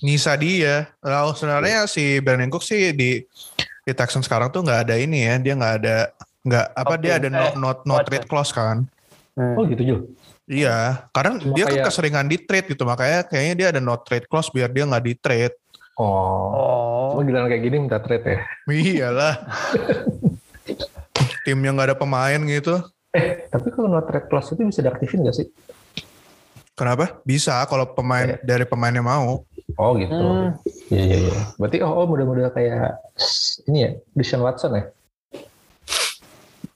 nyisa 0.00 0.38
dia. 0.38 0.86
Lalu 1.02 1.34
sebenarnya 1.34 1.90
si 1.90 2.22
Brandon 2.22 2.48
Cook 2.48 2.62
sih 2.62 2.94
di 2.94 3.20
di 3.84 3.92
Texans 3.92 4.30
sekarang 4.30 4.48
tuh 4.54 4.62
nggak 4.62 4.88
ada 4.88 4.94
ini 4.96 5.28
ya 5.28 5.34
dia 5.42 5.54
nggak 5.58 5.74
ada 5.82 5.96
nggak 6.44 6.66
apa 6.72 6.94
Oke, 6.94 7.02
dia 7.02 7.12
ada 7.18 7.28
no, 7.28 7.42
eh, 7.42 7.52
no, 7.58 7.68
no 7.84 7.92
what 7.98 8.06
trade 8.06 8.28
clause 8.30 8.54
kan. 8.54 8.86
Oh 9.34 9.66
gitu 9.66 9.82
Jul. 9.82 10.00
Iya, 10.44 11.08
karena 11.08 11.40
Cuma 11.40 11.56
dia 11.56 11.64
kan 11.64 11.72
kayak- 11.72 11.86
keseringan 11.88 12.26
di 12.28 12.36
trade 12.36 12.68
gitu 12.68 12.84
makanya 12.84 13.24
kayaknya 13.24 13.54
dia 13.56 13.66
ada 13.72 13.80
no 13.80 13.96
trade 13.96 14.28
clause 14.28 14.52
biar 14.52 14.68
dia 14.68 14.84
nggak 14.84 15.04
di 15.04 15.14
trade. 15.16 15.56
Oh. 15.96 16.52
oh 16.52 17.08
Cuma 17.16 17.24
giliran 17.24 17.48
kayak 17.48 17.62
gini 17.64 17.76
minta 17.80 17.98
trade 18.02 18.24
ya. 18.28 18.38
Iyalah. 18.68 19.34
Tim 21.48 21.58
yang 21.64 21.76
nggak 21.76 21.92
ada 21.92 21.96
pemain 21.96 22.40
gitu. 22.44 22.76
Eh, 23.14 23.46
tapi 23.48 23.72
kalau 23.72 23.88
no 23.88 24.04
trade 24.04 24.28
clause 24.28 24.52
itu 24.52 24.68
bisa 24.68 24.84
diaktifin 24.84 25.24
gak 25.24 25.36
sih? 25.38 25.48
Kenapa? 26.74 27.22
Bisa 27.22 27.62
kalau 27.70 27.86
pemain 27.94 28.34
dari 28.42 28.66
pemainnya 28.66 29.00
mau. 29.00 29.46
Oh 29.78 29.90
gitu. 29.94 30.12
Hmm. 30.12 30.50
Iya 30.90 31.02
iya 31.06 31.18
iya. 31.30 31.40
Berarti 31.56 31.78
oh, 31.86 31.94
oh 31.94 32.06
model-model 32.10 32.50
kayak 32.50 32.98
ini 33.70 33.78
ya, 33.86 33.90
Deshaun 34.12 34.42
Watson 34.42 34.74
ya? 34.76 34.84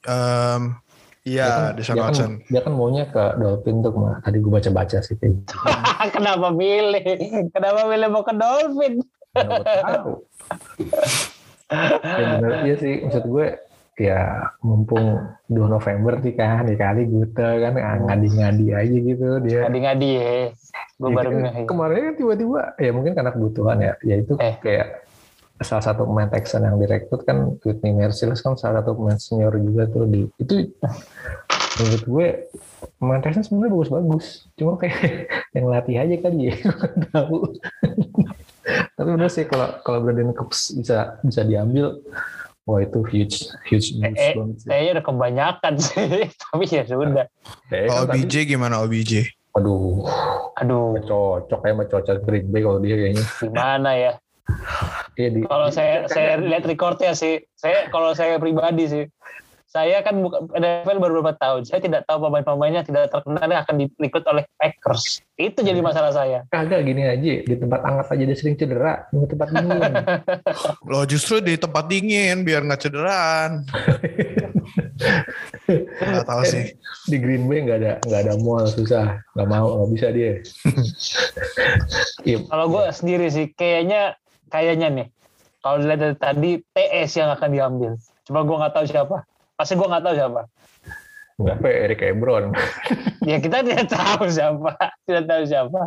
Em, 0.09 0.63
Dia 0.73 0.88
Iya, 1.29 1.47
kan- 1.47 1.75
Deshaun 1.75 1.95
dia 1.95 2.01
kan- 2.01 2.09
Watson. 2.09 2.33
Dia 2.49 2.61
kan 2.63 2.73
maunya 2.73 3.05
ke 3.07 3.25
Dolphin 3.37 3.77
tuh 3.79 3.91
ke 3.91 3.99
mana? 3.99 4.17
Tadi 4.19 4.37
gue 4.37 4.49
baca-baca 4.51 4.99
sih. 4.99 5.17
kenapa 6.17 6.49
milih 6.51 7.05
kenapa 7.49 7.81
milih 7.85 8.09
mau 8.09 8.23
ke 8.23 8.33
Dolphin 8.33 8.93
tahu. 9.35 10.13
ya 12.09 12.27
bener 12.35 12.53
iya 12.65 12.75
sih 12.75 13.05
maksud 13.05 13.25
gue 13.27 13.47
ya 13.99 14.21
mumpung 14.61 15.21
2 15.47 15.69
November 15.69 16.17
nih 16.17 16.33
kan 16.33 16.65
ya 16.65 16.77
kali 16.77 17.03
Gute 17.05 17.45
kan 17.61 17.75
ngadi-ngadi 17.77 18.67
aja 18.73 18.97
gitu 18.97 19.27
dia 19.43 19.67
ngadi-ngadi 19.67 20.09
ya 20.09 20.33
gue 20.97 21.05
Ya, 21.05 21.15
baru 21.15 21.29
kan 21.29 21.43
ya. 21.45 21.51
kemarin 21.67 22.01
kan 22.03 22.15
tiba-tiba 22.17 22.61
ya 22.75 22.91
mungkin 22.91 23.13
karena 23.13 23.31
kebutuhan 23.31 23.79
ya 23.79 23.93
ya 24.01 24.15
itu 24.17 24.33
Eh. 24.39 24.55
kayak 24.59 24.87
salah 25.61 25.83
satu 25.83 26.05
pemain 26.05 26.27
Texan 26.27 26.63
yang 26.63 26.77
direkrut 26.77 27.23
kan 27.23 27.59
Whitney 27.61 27.91
Merciless 27.91 28.41
kan 28.41 28.55
salah 28.55 28.81
satu 28.81 28.95
pemain 28.95 29.17
senior 29.17 29.55
juga 29.55 29.87
tuh 29.87 30.05
di 30.05 30.23
itu 30.37 30.71
menurut 31.77 32.03
gue 32.05 32.27
pemain 32.97 33.19
Texan 33.19 33.43
sebenarnya 33.43 33.73
bagus-bagus. 33.73 34.27
Cuma 34.55 34.75
kayak 34.75 34.99
yang 35.55 35.67
latih 35.67 35.97
aja 35.97 36.15
kali 36.17 36.51
ya 36.51 36.57
tahu. 37.11 37.55
Tapi 38.95 39.09
bener 39.09 39.29
sih 39.29 39.45
kalau 39.45 39.79
kalau 39.81 39.99
Brandon 40.01 40.31
Cooks 40.31 40.75
bisa 40.75 41.19
bisa 41.21 41.41
diambil 41.43 41.99
wah 42.63 42.79
itu 42.79 43.01
huge 43.03 43.49
huge 43.65 43.97
news 43.97 44.13
Eh, 44.13 44.31
eh, 44.31 44.33
banget 44.37 44.57
sih. 44.61 44.69
kayaknya 44.69 44.91
udah 44.93 45.05
kebanyakan 45.07 45.73
sih. 45.75 46.07
Tapi 46.45 46.65
ya 46.69 46.83
sudah. 46.85 47.27
Eh, 47.73 47.89
kan 47.89 48.07
tadi- 48.07 48.23
OBJ 48.23 48.35
gimana 48.47 48.79
OBJ? 48.79 49.13
aduh. 49.57 50.07
Aduh. 50.55 50.95
Cocok 51.03 51.61
ya 51.65 51.73
cocok 51.75 52.17
Green 52.23 52.47
Bay 52.47 52.61
kalau 52.61 52.79
dia 52.79 52.95
kayaknya. 52.95 53.25
Gimana 53.41 53.91
ya 53.97 54.13
Iya, 55.19 55.29
di, 55.35 55.41
kalau 55.51 55.67
di- 55.67 55.75
saya 55.75 56.07
saya 56.07 56.39
lihat 56.39 56.63
recordnya 56.63 57.11
sih 57.11 57.43
saya 57.59 57.91
kalau 57.91 58.15
saya 58.15 58.39
pribadi 58.39 58.87
sih 58.87 59.05
saya 59.69 60.01
kan 60.01 60.17
bukan 60.17 60.49
NFL 60.57 60.97
baru 60.97 61.21
beberapa 61.21 61.37
tahun 61.37 61.67
saya 61.69 61.83
tidak 61.83 62.07
tahu 62.09 62.25
pemain-pemainnya 62.25 62.87
tidak 62.87 63.13
terkenal 63.13 63.45
yang 63.45 63.61
akan 63.67 63.75
direkrut 63.83 64.25
oleh 64.31 64.47
Packers 64.57 65.21
itu 65.37 65.59
jadi 65.61 65.83
masalah 65.83 66.15
saya 66.15 66.47
Kagak 66.49 66.87
gini 66.89 67.05
aja, 67.05 67.45
di 67.45 67.55
tempat 67.59 67.85
hangat 67.85 68.09
aja 68.09 68.25
dia 68.25 68.37
sering 68.39 68.57
cedera, 68.57 69.07
di 69.13 69.29
tempat 69.29 69.49
dingin. 69.53 69.93
Lo 70.91 71.05
justru 71.05 71.39
di 71.45 71.55
tempat 71.61 71.85
dingin 71.87 72.43
biar 72.43 72.65
nggak 72.65 72.81
cederaan. 72.81 73.63
Gak 76.01 76.27
tahu 76.27 76.43
sih. 76.49 76.75
di 77.07 77.17
Green 77.21 77.45
Bay 77.47 77.63
nggak 77.63 77.79
ada 77.85 77.93
nggak 78.03 78.21
ada 78.25 78.35
mall 78.41 78.65
susah, 78.67 79.21
nggak 79.37 79.49
mau 79.53 79.67
nggak 79.79 79.91
bisa 79.93 80.07
dia. 80.11 80.33
Iya, 82.27 82.45
kalau 82.51 82.67
gue 82.69 82.85
sendiri 82.91 83.31
sih 83.31 83.47
kayaknya 83.55 84.19
kayaknya 84.49 84.89
nih. 84.91 85.07
Kalau 85.59 85.83
dilihat 85.83 86.01
dari 86.01 86.17
tadi 86.17 86.51
TS 86.73 87.11
yang 87.19 87.31
akan 87.35 87.49
diambil. 87.51 87.93
Cuma 88.25 88.45
gue 88.47 88.57
nggak 88.57 88.75
tahu 88.75 88.85
siapa. 88.87 89.17
Pasti 89.59 89.75
gue 89.75 89.89
nggak 89.89 90.05
tahu 90.05 90.15
siapa. 90.15 90.41
Nggak 91.39 91.55
apa 91.63 91.69
Eric 91.71 92.01
Ebron. 92.03 92.45
ya 93.23 93.37
kita 93.39 93.63
tidak 93.67 93.87
tahu 93.91 94.25
siapa. 94.31 94.71
Tidak 95.07 95.25
tahu 95.27 95.43
siapa. 95.47 95.81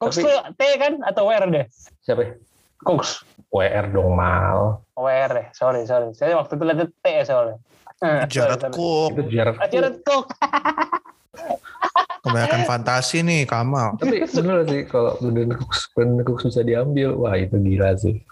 Tapi- 0.00 0.22
tuh 0.24 0.36
T 0.56 0.62
kan? 0.80 0.92
Atau 1.04 1.28
WR 1.28 1.44
deh? 1.48 1.66
Siapa? 2.04 2.36
Cooks 2.82 3.22
WR 3.54 3.94
dong 3.94 4.16
mal. 4.16 4.82
WR 4.98 5.30
deh. 5.32 5.46
Sorry 5.54 5.84
sorry. 5.84 6.12
Saya 6.16 6.34
waktu 6.34 6.56
itu 6.58 6.64
lihat 6.66 6.90
T 6.90 7.06
soalnya 7.22 7.60
Jared. 8.26 8.60
Cook. 8.70 9.10
Itu 9.14 9.22
Jared. 9.30 9.56
Ah, 9.56 9.68
Jared 9.70 9.96
Cook 10.02 10.26
Kebanyakan 12.22 12.62
fantasi 12.64 13.26
nih 13.26 13.42
Kamal. 13.44 13.98
Tapi 13.98 14.22
bener 14.22 14.62
sih 14.70 14.86
kalau 14.86 15.18
Brandon 15.18 15.58
Cooks, 15.58 15.90
Brandon 15.90 16.22
Cooks 16.22 16.44
bisa 16.46 16.62
diambil, 16.62 17.18
wah 17.18 17.34
itu 17.34 17.58
gila 17.58 17.98
sih. 17.98 18.22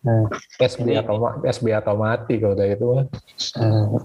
Hmm. 0.00 0.32
SB 0.56 0.96
atau 0.96 1.20
ma- 1.20 1.36
SB 1.44 1.76
atau 1.76 1.92
mati 1.92 2.40
kalau 2.40 2.56
udah 2.56 2.66
itu 2.66 2.84
mah. 2.88 3.04
Hmm. 3.60 4.00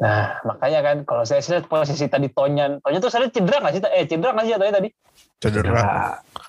Nah, 0.00 0.40
makanya 0.42 0.80
kan 0.80 0.96
kalau 1.04 1.22
saya 1.28 1.44
lihat 1.44 1.68
posisi 1.68 2.08
tadi 2.08 2.32
Tonyan, 2.32 2.80
Tonyan 2.80 3.00
tuh 3.04 3.12
saya 3.12 3.28
cedera 3.28 3.60
nggak 3.60 3.74
sih? 3.76 3.80
Eh, 3.92 4.04
cedera 4.08 4.30
nggak 4.32 4.46
sih 4.48 4.54
atau 4.56 4.66
tadi? 4.72 4.88
Cedera. 5.36 5.68
Ya, 5.68 5.84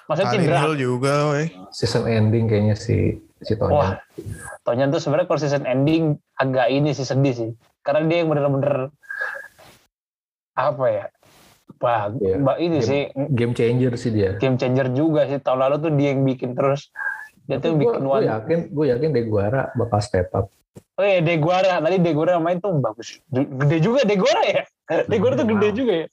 Maksudnya 0.07 0.31
cedera. 0.31 0.59
Juga, 0.79 1.13
weh. 1.35 1.47
season 1.75 2.07
ending 2.07 2.47
kayaknya 2.47 2.79
si 2.79 3.19
si 3.43 3.53
Tony. 3.53 3.71
Wah, 3.71 3.99
Tonyan 4.61 4.89
tuh 4.89 4.97
sebenarnya 4.97 5.25
kalau 5.25 5.37
season 5.37 5.63
ending 5.63 6.03
agak 6.35 6.67
ini 6.67 6.91
sih 6.91 7.03
sedih 7.03 7.33
sih. 7.33 7.49
Karena 7.79 8.03
dia 8.05 8.17
yang 8.19 8.29
bener-bener 8.29 8.89
apa 10.53 10.85
ya? 10.85 11.05
Wah, 11.77 12.07
Iya. 12.13 12.39
mbak 12.39 12.57
ini 12.57 12.77
Game- 12.77 12.87
sih 12.87 13.01
Game 13.29 13.53
changer 13.53 13.93
sih 13.95 14.09
dia. 14.09 14.29
game 14.37 14.55
changer 14.55 14.87
juga 14.89 15.27
sih. 15.27 15.35
Tahun 15.37 15.59
lalu 15.59 15.75
tuh 15.79 15.91
dia 15.91 16.09
yang 16.09 16.23
bikin 16.23 16.53
terus. 16.53 16.87
Dia 17.43 17.59
tuh 17.59 17.75
gue 17.75 17.83
bikin 17.83 18.03
one. 18.03 18.23
yakin 18.23 18.59
gue 18.71 18.85
yakin 18.87 19.09
Deguara 19.11 19.67
bakal 19.73 19.99
step 19.99 20.31
up. 20.31 20.47
Oh 20.93 21.03
iya, 21.03 21.19
Deguara. 21.19 21.77
Tadi 21.77 21.99
Deguara 21.99 22.39
main 22.39 22.57
tuh 22.57 22.71
bagus. 22.77 23.19
Gede 23.27 23.77
juga 23.77 24.01
Deguara 24.03 24.41
ya. 24.45 24.63
Deguara 25.11 25.35
tuh 25.35 25.47
gede 25.49 25.67
juga 25.73 25.93
ya. 25.93 26.07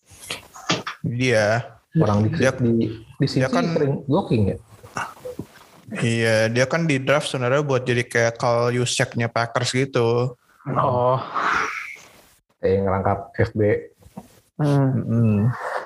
Dia. 1.00 1.46
Orang 1.92 2.22
di 2.24 2.28
Dia- 2.32 2.54
di 2.54 2.86
di 2.90 3.26
sini 3.26 3.46
kan- 3.46 3.66
sering 3.68 4.02
blocking 4.06 4.42
ya. 4.48 4.56
Iya, 5.92 6.46
dia 6.46 6.64
kan 6.64 6.86
di 6.86 6.96
draft 6.96 7.26
sebenarnya 7.26 7.60
buat 7.60 7.82
jadi 7.82 8.02
kayak 8.02 8.38
Carl 8.38 8.70
Juszczyk-nya 8.70 9.26
Packers 9.26 9.74
gitu. 9.74 10.38
Oh. 10.70 11.18
Kayak 12.58 12.78
ngerangkap 12.84 13.18
FB. 13.34 13.60
Hmm, 14.54 14.88
Hmm. 15.00 15.38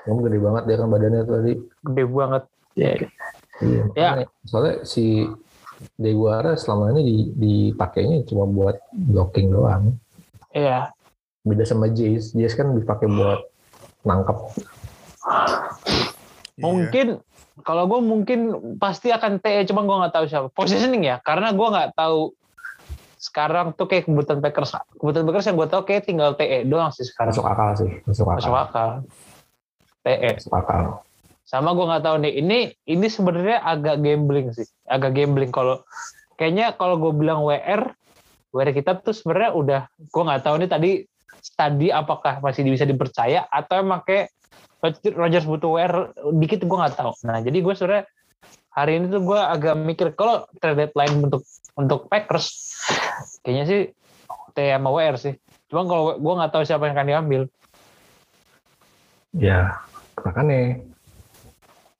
Kamu 0.03 0.21
gede 0.21 0.39
banget 0.39 0.63
dia 0.67 0.77
kan 0.77 0.89
badannya 0.89 1.23
tadi. 1.23 1.53
gede 1.81 2.05
banget. 2.05 2.43
Ya. 2.75 2.91
Iya, 3.57 3.83
Ya. 3.95 4.09
makanya. 4.13 4.29
Soalnya 4.45 4.75
si 4.83 5.25
Deguara 5.95 6.55
selama 6.55 6.91
ini 6.91 7.03
di, 7.03 7.17
dipakainya 7.35 8.25
cuma 8.25 8.45
buat 8.45 8.77
blocking 8.91 9.49
doang. 9.49 9.95
Iya. 10.51 10.91
Beda 11.41 11.63
sama 11.63 11.87
Jace. 11.89 12.33
Jace 12.33 12.55
kan 12.55 12.73
dipakai 12.73 13.07
buat 13.07 13.47
nangkep. 14.03 14.39
Iya. 16.55 16.61
Mungkin 16.61 17.07
kalau 17.63 17.87
gue 17.87 18.01
mungkin 18.03 18.39
pasti 18.83 19.15
akan 19.15 19.39
TE, 19.39 19.63
cuma 19.71 19.87
gue 19.87 19.95
nggak 19.95 20.15
tahu 20.15 20.25
siapa. 20.27 20.49
Positioning 20.51 21.07
ya, 21.07 21.23
karena 21.23 21.55
gue 21.55 21.69
nggak 21.71 21.95
tahu 21.95 22.35
sekarang 23.25 23.73
tuh 23.79 23.87
kayak 23.87 24.11
kebutuhan 24.11 24.43
Packers. 24.43 24.75
Kebutuhan 24.99 25.25
Packers 25.25 25.47
yang 25.47 25.57
gue 25.57 25.69
tahu 25.71 25.83
kayak 25.87 26.03
tinggal 26.05 26.35
TE 26.35 26.67
doang 26.67 26.91
sih 26.91 27.07
sekarang. 27.07 27.33
Masuk 27.33 27.47
akal 27.47 27.69
sih. 27.79 27.91
Masuk 28.05 28.27
akal. 28.27 28.39
Masuk 28.43 28.57
akal. 28.59 28.89
TE. 30.03 30.31
Masuk 30.37 30.53
akal. 30.53 30.83
Sama 31.47 31.71
gue 31.73 31.87
nggak 31.87 32.05
tahu 32.05 32.17
nih. 32.21 32.33
Ini 32.43 32.59
ini 32.91 33.07
sebenarnya 33.07 33.63
agak 33.63 34.03
gambling 34.03 34.51
sih. 34.51 34.67
Agak 34.85 35.15
gambling 35.15 35.55
kalau 35.55 35.81
kayaknya 36.35 36.75
kalau 36.75 36.99
gue 36.99 37.13
bilang 37.15 37.47
WR, 37.47 37.95
WR 38.51 38.71
kita 38.75 38.99
tuh 39.01 39.15
sebenarnya 39.15 39.51
udah 39.55 39.81
gue 39.89 40.23
nggak 40.27 40.43
tahu 40.43 40.55
nih 40.61 40.69
tadi 40.69 40.91
tadi 41.53 41.89
apakah 41.93 42.41
masih 42.41 42.65
bisa 42.65 42.89
dipercaya 42.89 43.45
atau 43.49 43.85
emang 43.85 44.01
kayak 44.05 44.33
Rogers 45.17 45.49
butuh 45.49 45.81
WR 45.81 46.13
dikit 46.37 46.61
gue 46.65 46.77
nggak 46.77 46.97
tahu. 47.01 47.13
Nah 47.25 47.41
jadi 47.41 47.59
gue 47.65 47.73
sebenarnya 47.73 48.05
hari 48.75 49.01
ini 49.01 49.07
tuh 49.09 49.23
gue 49.25 49.41
agak 49.41 49.75
mikir 49.81 50.13
kalau 50.13 50.45
trade 50.61 50.91
deadline 50.91 51.25
untuk 51.25 51.43
untuk 51.75 52.13
Packers 52.13 52.77
kayaknya 53.41 53.65
sih 53.65 53.81
T 54.55 54.59
sama 54.61 54.93
WR 54.93 55.17
sih. 55.17 55.35
Cuma 55.73 55.89
kalau 55.89 56.21
gue 56.21 56.33
nggak 56.37 56.53
tahu 56.53 56.63
siapa 56.69 56.87
yang 56.87 56.95
akan 56.95 57.09
diambil. 57.09 57.43
Ya, 59.35 59.83
makanya. 60.23 60.79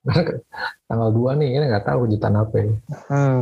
Tanggal 0.87 1.09
2 1.11 1.41
nih, 1.41 1.49
ini 1.57 1.65
nggak 1.65 1.83
tahu 1.89 2.05
kejutan 2.07 2.37
apa 2.37 2.55
ya. 2.61 2.69
Hmm. 3.09 3.39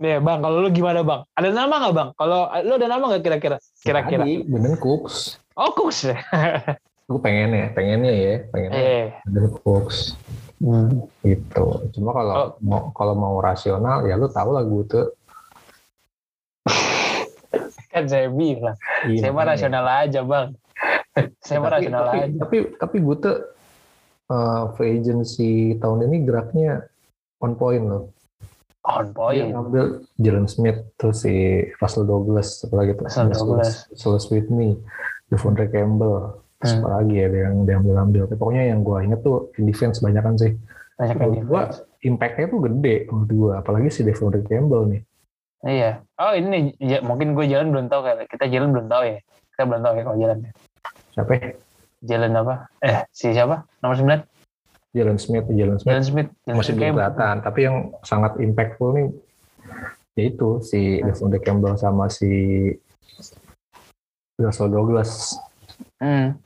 Nih 0.00 0.16
bang, 0.20 0.38
kalau 0.42 0.64
lu 0.64 0.68
gimana 0.72 1.00
bang? 1.06 1.20
Ada 1.38 1.48
nama 1.54 1.74
nggak 1.76 1.94
bang? 1.94 2.08
Kalau 2.18 2.40
lu 2.66 2.72
ada 2.76 2.88
nama 2.90 3.04
nggak 3.08 3.22
kira-kira? 3.22 3.56
Kira-kira? 3.80 4.24
Brandon 4.48 4.76
Cooks. 4.76 5.38
Oh 5.56 5.70
Cooks 5.72 6.10
ya? 6.10 6.18
Gue 7.10 7.18
pengen 7.18 7.50
ya, 7.50 7.66
pengennya 7.74 8.14
ya, 8.14 8.34
pengennya 8.48 8.78
eh. 8.78 9.06
Brandon 9.26 9.50
Cooks. 9.58 10.14
gitu. 11.20 11.66
Cuma 11.90 12.10
kalau 12.12 12.34
Oh. 12.36 12.48
mau 12.62 12.80
kalau 12.92 13.14
mau 13.14 13.34
rasional 13.40 14.04
ya 14.04 14.14
lu 14.14 14.28
tahu 14.28 14.54
lah 14.54 14.62
gue 14.62 14.82
tuh. 14.86 15.06
Kan 17.90 18.06
saya 18.06 18.30
bilang, 18.30 18.78
Iya, 19.02 19.18
saya 19.18 19.30
mah 19.30 19.42
makanya. 19.42 19.50
rasional 19.50 19.84
aja 19.88 20.20
bang. 20.22 20.48
saya 21.42 21.58
mah 21.58 21.70
rasional 21.72 22.02
tapi, 22.06 22.18
aja. 22.20 22.36
Tapi 22.38 22.56
tapi 22.78 22.96
gue 23.02 23.16
tuh 23.18 23.36
uh, 24.30 24.62
free 24.78 25.02
agency 25.02 25.52
tahun 25.76 26.06
ini 26.06 26.22
geraknya 26.22 26.86
on 27.42 27.58
point 27.58 27.82
loh. 27.82 28.14
On 28.86 29.04
Dia 29.04 29.12
point. 29.12 29.48
ngambil 29.50 29.84
Jalen 30.16 30.46
Smith 30.46 30.78
terus 30.94 31.26
si 31.26 31.34
Russell 31.76 32.06
Douglas 32.06 32.62
apalagi 32.62 32.94
tuh 32.94 33.04
Russell 33.04 33.28
Douglas. 33.28 33.90
Russell 33.90 34.30
Whitney, 34.30 34.78
Devondre 35.26 35.66
Campbell, 35.66 36.39
terus 36.60 36.76
Hmm. 36.76 36.84
apa 36.84 36.88
lagi 37.00 37.14
ya 37.16 37.28
yang 37.32 37.64
dia 37.64 37.74
ambil 37.80 37.96
ambil. 37.98 38.22
Pokoknya 38.28 38.62
yang 38.68 38.84
gue 38.84 38.96
inget 39.00 39.20
tuh 39.24 39.48
in 39.56 39.64
defense 39.64 39.98
banyak 39.98 40.20
kan 40.20 40.36
sih. 40.36 40.52
Banyak 41.00 41.16
Menurut 41.16 41.44
gue 41.48 41.62
impactnya 42.04 42.46
tuh 42.46 42.60
gede 42.60 42.96
menurut 43.08 43.30
gue, 43.32 43.52
apalagi 43.56 43.88
si 43.88 44.04
Devondre 44.04 44.44
Campball 44.44 44.84
nih. 44.86 45.02
Iya. 45.60 45.90
Oh 46.16 46.32
ini 46.32 46.46
nih, 46.48 46.62
ya, 46.78 46.98
mungkin 47.00 47.32
gue 47.32 47.48
jalan 47.48 47.72
belum 47.72 47.86
tahu 47.88 48.00
kayak 48.04 48.28
kita 48.28 48.44
jalan 48.48 48.68
belum 48.76 48.86
tahu 48.88 49.02
ya. 49.08 49.18
Kita 49.56 49.62
belum 49.64 49.80
tahu 49.80 49.92
ya 49.96 50.02
kalau 50.04 50.18
jalan. 50.20 50.36
Siapa? 51.10 51.30
ya? 51.32 51.48
Jalan 52.00 52.32
apa? 52.36 52.54
Eh 52.80 52.96
si 53.12 53.26
siapa? 53.32 53.64
Nomor 53.80 53.96
9? 53.96 54.24
Jalen 54.90 55.18
Smith, 55.22 55.46
Jalen 55.46 55.78
Smith 55.78 55.86
Jalan 55.92 56.04
Smith. 56.04 56.28
Jalen 56.44 56.56
masih 56.58 56.72
belum 56.74 56.92
kelihatan. 56.96 57.34
Tapi 57.40 57.58
yang 57.62 57.76
sangat 58.02 58.32
impactful 58.36 58.90
nih, 58.92 59.08
yaitu 60.18 60.60
si 60.60 60.98
Hmm. 60.98 61.08
Devondre 61.08 61.38
Campbell 61.40 61.76
sama 61.76 62.10
si 62.10 62.28
Russell 64.36 64.72
Douglas. 64.72 65.36
Hmm. 66.00 66.36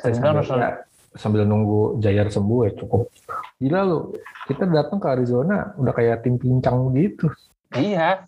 Saya 0.00 0.12
Sambil 0.14 0.42
ya, 0.42 0.70
sambil 1.16 1.42
nunggu 1.48 1.98
Jayar 2.00 2.28
sembuh 2.28 2.68
ya 2.68 2.72
cukup. 2.76 3.08
Gila 3.56 3.80
lu, 3.88 3.98
kita 4.46 4.68
datang 4.68 5.00
ke 5.00 5.08
Arizona 5.08 5.72
udah 5.80 5.92
kayak 5.96 6.22
tim 6.22 6.36
pincang 6.36 6.92
gitu. 6.92 7.32
Iya, 7.74 8.24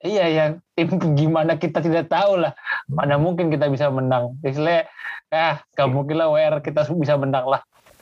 iya 0.00 0.24
yang 0.30 0.50
tim 0.72 0.88
gimana 1.14 1.60
kita 1.60 1.84
tidak 1.84 2.08
tahu 2.08 2.40
lah. 2.40 2.56
Mana 2.88 3.20
mungkin 3.20 3.52
kita 3.52 3.68
bisa 3.68 3.92
menang. 3.92 4.40
Istilahnya, 4.40 4.88
ah, 5.30 5.60
gak 5.76 5.90
mungkin 5.90 6.16
lah 6.16 6.32
WR 6.32 6.64
kita 6.64 6.88
bisa 6.96 7.14
menang 7.20 7.44
lah. 7.44 7.60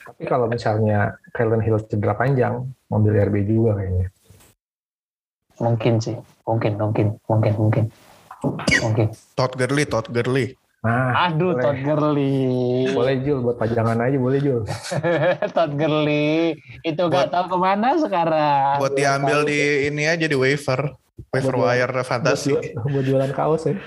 Tapi 0.08 0.24
kalau 0.24 0.48
misalnya 0.48 1.20
Kalen 1.36 1.60
Hill 1.60 1.84
cedera 1.84 2.16
panjang, 2.16 2.64
mobil 2.88 3.12
RB 3.12 3.44
juga 3.44 3.76
kayaknya. 3.76 4.08
Mungkin 5.58 5.94
sih, 5.98 6.16
mungkin, 6.46 6.78
mungkin, 6.78 7.06
mungkin, 7.26 7.52
mungkin, 7.58 7.84
mungkin. 8.80 9.06
Todd 9.34 9.52
Gurley, 9.58 9.84
Todd 9.84 10.08
Gurley. 10.08 10.54
Nah, 10.78 11.26
Aduh, 11.26 11.52
boleh. 11.52 11.62
Todd 11.64 11.78
Gurley. 11.82 12.38
boleh 12.88 13.16
Jul 13.20 13.38
buat 13.40 13.56
pajangan 13.56 13.98
aja 13.98 14.14
boleh 14.14 14.38
Jul. 14.38 14.62
Todd 15.56 15.72
Gurley. 15.74 16.54
Itu 16.80 17.06
gak 17.06 17.28
tahu 17.28 17.44
ke 17.48 17.58
mana 17.58 17.98
sekarang. 17.98 18.78
Buat 18.78 18.94
diambil 18.94 19.42
di 19.42 19.58
ini 19.86 20.06
aja 20.06 20.22
di 20.22 20.34
waiver. 20.34 20.94
Waiver 21.28 21.50
Buat- 21.52 21.66
wire 21.74 21.90
Buat, 21.92 22.06
fantasi. 22.06 22.54
jual- 22.54 22.86
buat 22.86 23.04
jualan 23.04 23.32
kaos 23.32 23.62
ya. 23.64 23.74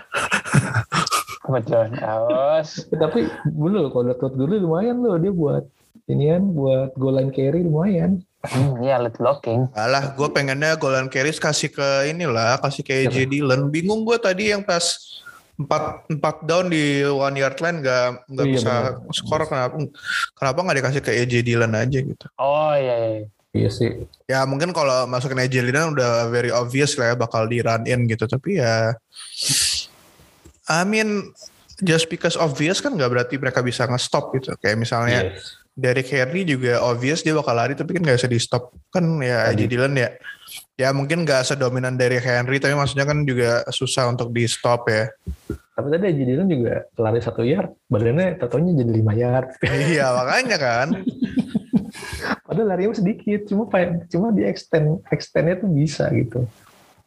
Kebetulan 1.42 1.92
kaos. 1.96 2.70
Tapi 2.88 3.20
bener 3.46 3.88
kalau 3.88 4.12
Todd 4.14 4.36
Gurley 4.36 4.60
lumayan 4.60 5.00
loh 5.00 5.16
dia 5.16 5.32
buat 5.32 5.64
inian 6.06 6.52
buat 6.52 6.92
goal 6.94 7.16
line 7.16 7.32
carry 7.32 7.64
lumayan. 7.64 8.20
Hmm, 8.42 8.82
ya, 8.82 8.98
lead 8.98 9.14
blocking. 9.16 9.70
Alah, 9.72 10.12
gue 10.12 10.26
pengennya 10.28 10.74
Golan 10.74 11.08
Carries 11.08 11.38
kasih 11.38 11.70
ke 11.70 12.10
inilah, 12.10 12.58
kasih 12.58 12.82
ke 12.82 13.06
AJ 13.06 13.30
Dillon. 13.30 13.70
Bingung 13.70 14.02
gue 14.02 14.18
tadi 14.18 14.50
yang 14.50 14.66
pas 14.66 14.82
empat 15.56 15.84
empat 16.08 16.36
down 16.44 16.68
di 16.68 17.02
one 17.04 17.36
yard 17.36 17.58
line 17.58 17.80
nggak 17.80 18.04
nggak 18.28 18.46
Iya, 18.46 18.54
bisa 18.54 18.72
benar. 18.72 19.14
skor 19.14 19.42
kenapa 19.44 19.76
kenapa 20.34 20.58
nggak 20.60 20.78
dikasih 20.78 21.02
ke 21.02 21.12
AJ 21.14 21.34
Dillon 21.42 21.74
aja 21.74 21.98
gitu 21.98 22.26
Oh 22.36 22.74
iya, 22.74 22.96
iya. 22.98 23.26
Iya 23.52 23.68
sih. 23.68 23.92
ya 24.26 24.48
mungkin 24.48 24.72
kalau 24.72 25.04
masukin 25.06 25.36
AJ 25.38 25.66
Dillon 25.66 25.92
udah 25.92 26.28
very 26.28 26.50
obvious 26.50 26.96
lah 26.96 27.12
ya 27.12 27.16
bakal 27.16 27.46
di 27.46 27.60
run 27.60 27.84
in 27.84 28.06
gitu 28.06 28.24
tapi 28.24 28.58
ya 28.58 28.96
I 30.68 30.82
mean 30.84 31.36
just 31.80 32.08
because 32.08 32.34
obvious 32.36 32.80
kan 32.80 32.94
nggak 32.94 33.12
berarti 33.12 33.36
mereka 33.36 33.60
bisa 33.60 33.84
nge-stop 33.86 34.32
gitu 34.34 34.56
kayak 34.58 34.78
misalnya 34.78 35.32
Yes. 35.32 35.60
Derrick 35.72 36.08
Henry 36.08 36.44
juga 36.44 36.80
obvious 36.82 37.24
dia 37.24 37.32
bakal 37.32 37.56
lari 37.56 37.74
tapi 37.74 37.96
kan 37.96 38.04
gak 38.04 38.20
bisa 38.20 38.28
di 38.28 38.36
stop 38.38 38.76
kan 38.88 39.04
ya. 39.20 39.48
AJ 39.48 39.62
Dillon 39.68 39.96
ya 39.96 40.12
ya 40.76 40.90
mungkin 40.92 41.24
gak 41.24 41.46
sedominan 41.46 41.96
Derrick 41.96 42.24
Henry 42.24 42.58
tapi 42.58 42.74
maksudnya 42.74 43.04
kan 43.04 43.24
juga 43.24 43.64
susah 43.70 44.08
untuk 44.08 44.32
di 44.32 44.46
stop 44.46 44.88
ya 44.88 45.08
Tapi 45.72 45.88
tadi 45.88 46.06
Aji 46.14 46.24
Dillon 46.28 46.46
juga 46.46 46.86
lari 46.94 47.20
satu 47.20 47.42
yard, 47.42 47.74
badannya 47.90 48.38
tatonya 48.38 48.76
jadi 48.78 48.92
lima 48.92 49.14
yard. 49.16 49.48
iya 49.66 50.14
makanya 50.14 50.58
kan 50.58 50.88
Padahal 52.46 52.68
larinya 52.76 52.92
sedikit, 52.94 53.48
cuma 53.48 53.64
cuma 54.12 54.28
di 54.30 54.44
extend 54.44 55.00
extendnya 55.08 55.56
tuh 55.56 55.72
bisa 55.72 56.12
gitu. 56.12 56.44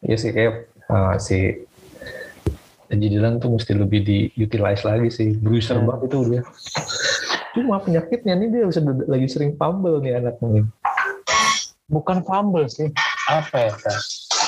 Iya 0.01 0.17
sih 0.17 0.33
kayak 0.33 0.53
uh, 0.89 1.15
si 1.21 1.61
Aji 2.85 3.07
Dillon 3.09 3.37
tuh 3.37 3.53
mesti 3.53 3.71
lebih 3.73 4.01
di 4.01 4.17
utilize 4.35 4.81
lagi 4.81 5.09
sih. 5.09 5.37
Bruiser 5.37 5.77
Hmm. 5.77 5.85
banget 5.85 6.09
itu 6.09 6.17
dia. 6.27 6.41
Cuma 7.53 7.77
penyakitnya 7.77 8.33
nih 8.35 8.47
dia 8.49 8.63
bisa 8.65 8.81
lagi 9.05 9.27
sering 9.29 9.53
fumble 9.53 10.01
nih 10.01 10.17
anak 10.17 10.35
nih. 10.41 10.65
Bukan 11.85 12.25
fumble 12.25 12.65
sih. 12.65 12.89
Apa 13.25 13.55
ya? 13.57 13.71
Kak? 13.73 13.99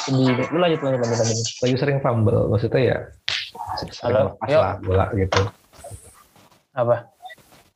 Di, 0.08 0.24
lu 0.54 0.58
lanjut, 0.62 0.80
lanjut, 0.80 1.00
lanjut, 1.02 1.18
lanjut. 1.20 1.48
Lagi 1.66 1.76
sering 1.76 1.98
fumble, 2.00 2.48
maksudnya 2.48 2.82
ya 2.82 2.98
Halo, 4.06 4.38
lepas 4.38 4.48
yuk. 4.50 4.62
lah 4.62 4.74
bola 4.80 5.06
gitu. 5.18 5.42
Apa? 6.78 6.96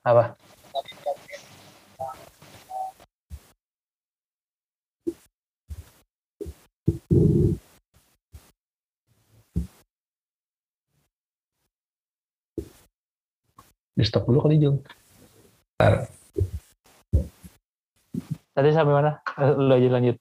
Apa? 0.06 0.24
Di 13.92 14.04
stop 14.08 14.24
dulu 14.28 14.40
kali 14.48 14.58
Jung. 14.58 14.80
Tadi 18.52 18.70
sampai 18.72 18.94
mana? 18.94 19.12
Eh, 19.40 19.52
Lu 19.56 19.72
aja 19.72 19.90
lanjut. 19.90 20.18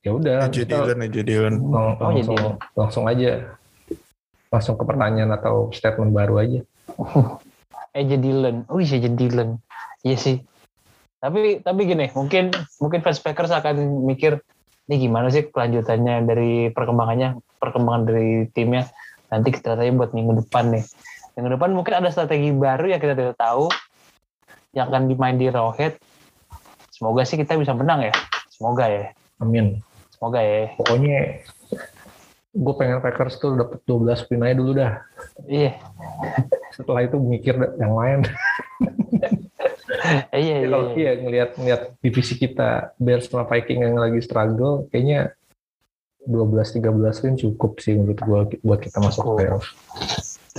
Ya 0.00 0.10
udah, 0.16 0.48
AJ 0.48 0.64
kita 0.64 0.72
Dillon 0.88 0.98
AJ 1.04 1.16
Dillon 1.28 1.54
lang- 1.60 1.96
Oh, 2.00 2.08
langsung 2.08 2.36
jadi. 2.40 2.48
langsung 2.72 3.04
aja 3.04 3.30
langsung 4.50 4.74
ke 4.80 4.84
pertanyaan 4.88 5.30
atau 5.36 5.68
statement 5.70 6.10
baru 6.10 6.40
aja. 6.40 6.60
AJ 7.98 8.10
Dillon. 8.18 8.56
Oh 8.72 8.80
iya 8.80 8.96
AJ 8.96 9.06
Dillon. 9.14 9.60
Iya 10.00 10.16
sih. 10.16 10.36
Tapi 11.20 11.60
tapi 11.60 11.80
gini, 11.84 12.08
mungkin 12.16 12.48
mungkin 12.80 13.04
fans 13.04 13.20
Packers 13.20 13.52
akan 13.52 14.08
mikir 14.08 14.40
ini 14.88 15.06
gimana 15.06 15.28
sih 15.28 15.46
kelanjutannya 15.46 16.24
dari 16.24 16.52
perkembangannya, 16.72 17.36
perkembangan 17.60 18.02
dari 18.08 18.48
timnya 18.50 18.88
nanti 19.28 19.52
kita 19.52 19.76
tanya 19.78 19.92
buat 19.94 20.16
minggu 20.16 20.42
depan 20.42 20.72
nih. 20.74 20.84
Minggu 21.36 21.60
depan 21.60 21.70
mungkin 21.76 21.94
ada 21.94 22.08
strategi 22.08 22.50
baru 22.50 22.88
yang 22.90 22.98
kita 22.98 23.14
tidak 23.14 23.36
tahu 23.36 23.68
yang 24.72 24.88
akan 24.88 25.06
dimain 25.06 25.36
di 25.36 25.52
Rawhead. 25.52 26.00
Semoga 26.90 27.22
sih 27.22 27.36
kita 27.36 27.54
bisa 27.60 27.76
menang 27.76 28.00
ya. 28.08 28.14
Semoga 28.48 28.88
ya. 28.88 29.12
Amin. 29.38 29.78
Semoga 30.20 30.44
ya. 30.44 30.76
Pokoknya 30.76 31.18
gue 32.52 32.74
pengen 32.76 33.00
Packers 33.00 33.40
tuh 33.40 33.56
dapet 33.56 33.80
12 33.88 34.28
win 34.28 34.44
aja 34.44 34.54
dulu 34.60 34.72
dah. 34.76 34.92
Iya. 35.48 35.80
Setelah 36.76 37.08
itu 37.08 37.16
mikir 37.16 37.56
yang 37.80 37.96
lain. 37.96 38.20
Iya, 40.30 40.60
iya, 40.60 40.68
Kalau 40.68 40.92
iya. 40.92 40.96
iya 40.96 41.12
ngelihat 41.24 41.50
ngelihat 41.56 41.82
divisi 42.04 42.36
kita 42.36 42.92
Bears 43.00 43.32
sama 43.32 43.48
Viking 43.48 43.80
yang 43.80 43.96
lagi 43.96 44.20
struggle, 44.20 44.86
kayaknya 44.92 45.32
12-13 46.28 47.24
win 47.24 47.34
cukup 47.40 47.80
sih 47.80 47.96
menurut 47.96 48.20
gue 48.20 48.40
buat 48.60 48.80
kita 48.80 49.00
masuk 49.00 49.24
Cukup. 49.24 49.36
playoff. 49.40 49.64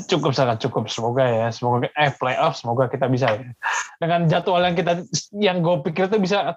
cukup 0.07 0.31
sangat 0.33 0.57
cukup 0.63 0.87
semoga 0.87 1.21
ya 1.27 1.47
semoga 1.51 1.91
eh 1.99 2.09
playoff 2.15 2.55
semoga 2.57 2.87
kita 2.87 3.11
bisa 3.11 3.27
ya 3.37 3.51
dengan 3.99 4.23
jadwal 4.25 4.63
yang 4.63 4.73
kita 4.73 5.03
yang 5.35 5.59
gue 5.59 5.83
pikir 5.83 6.07
tuh 6.07 6.17
bisa 6.17 6.55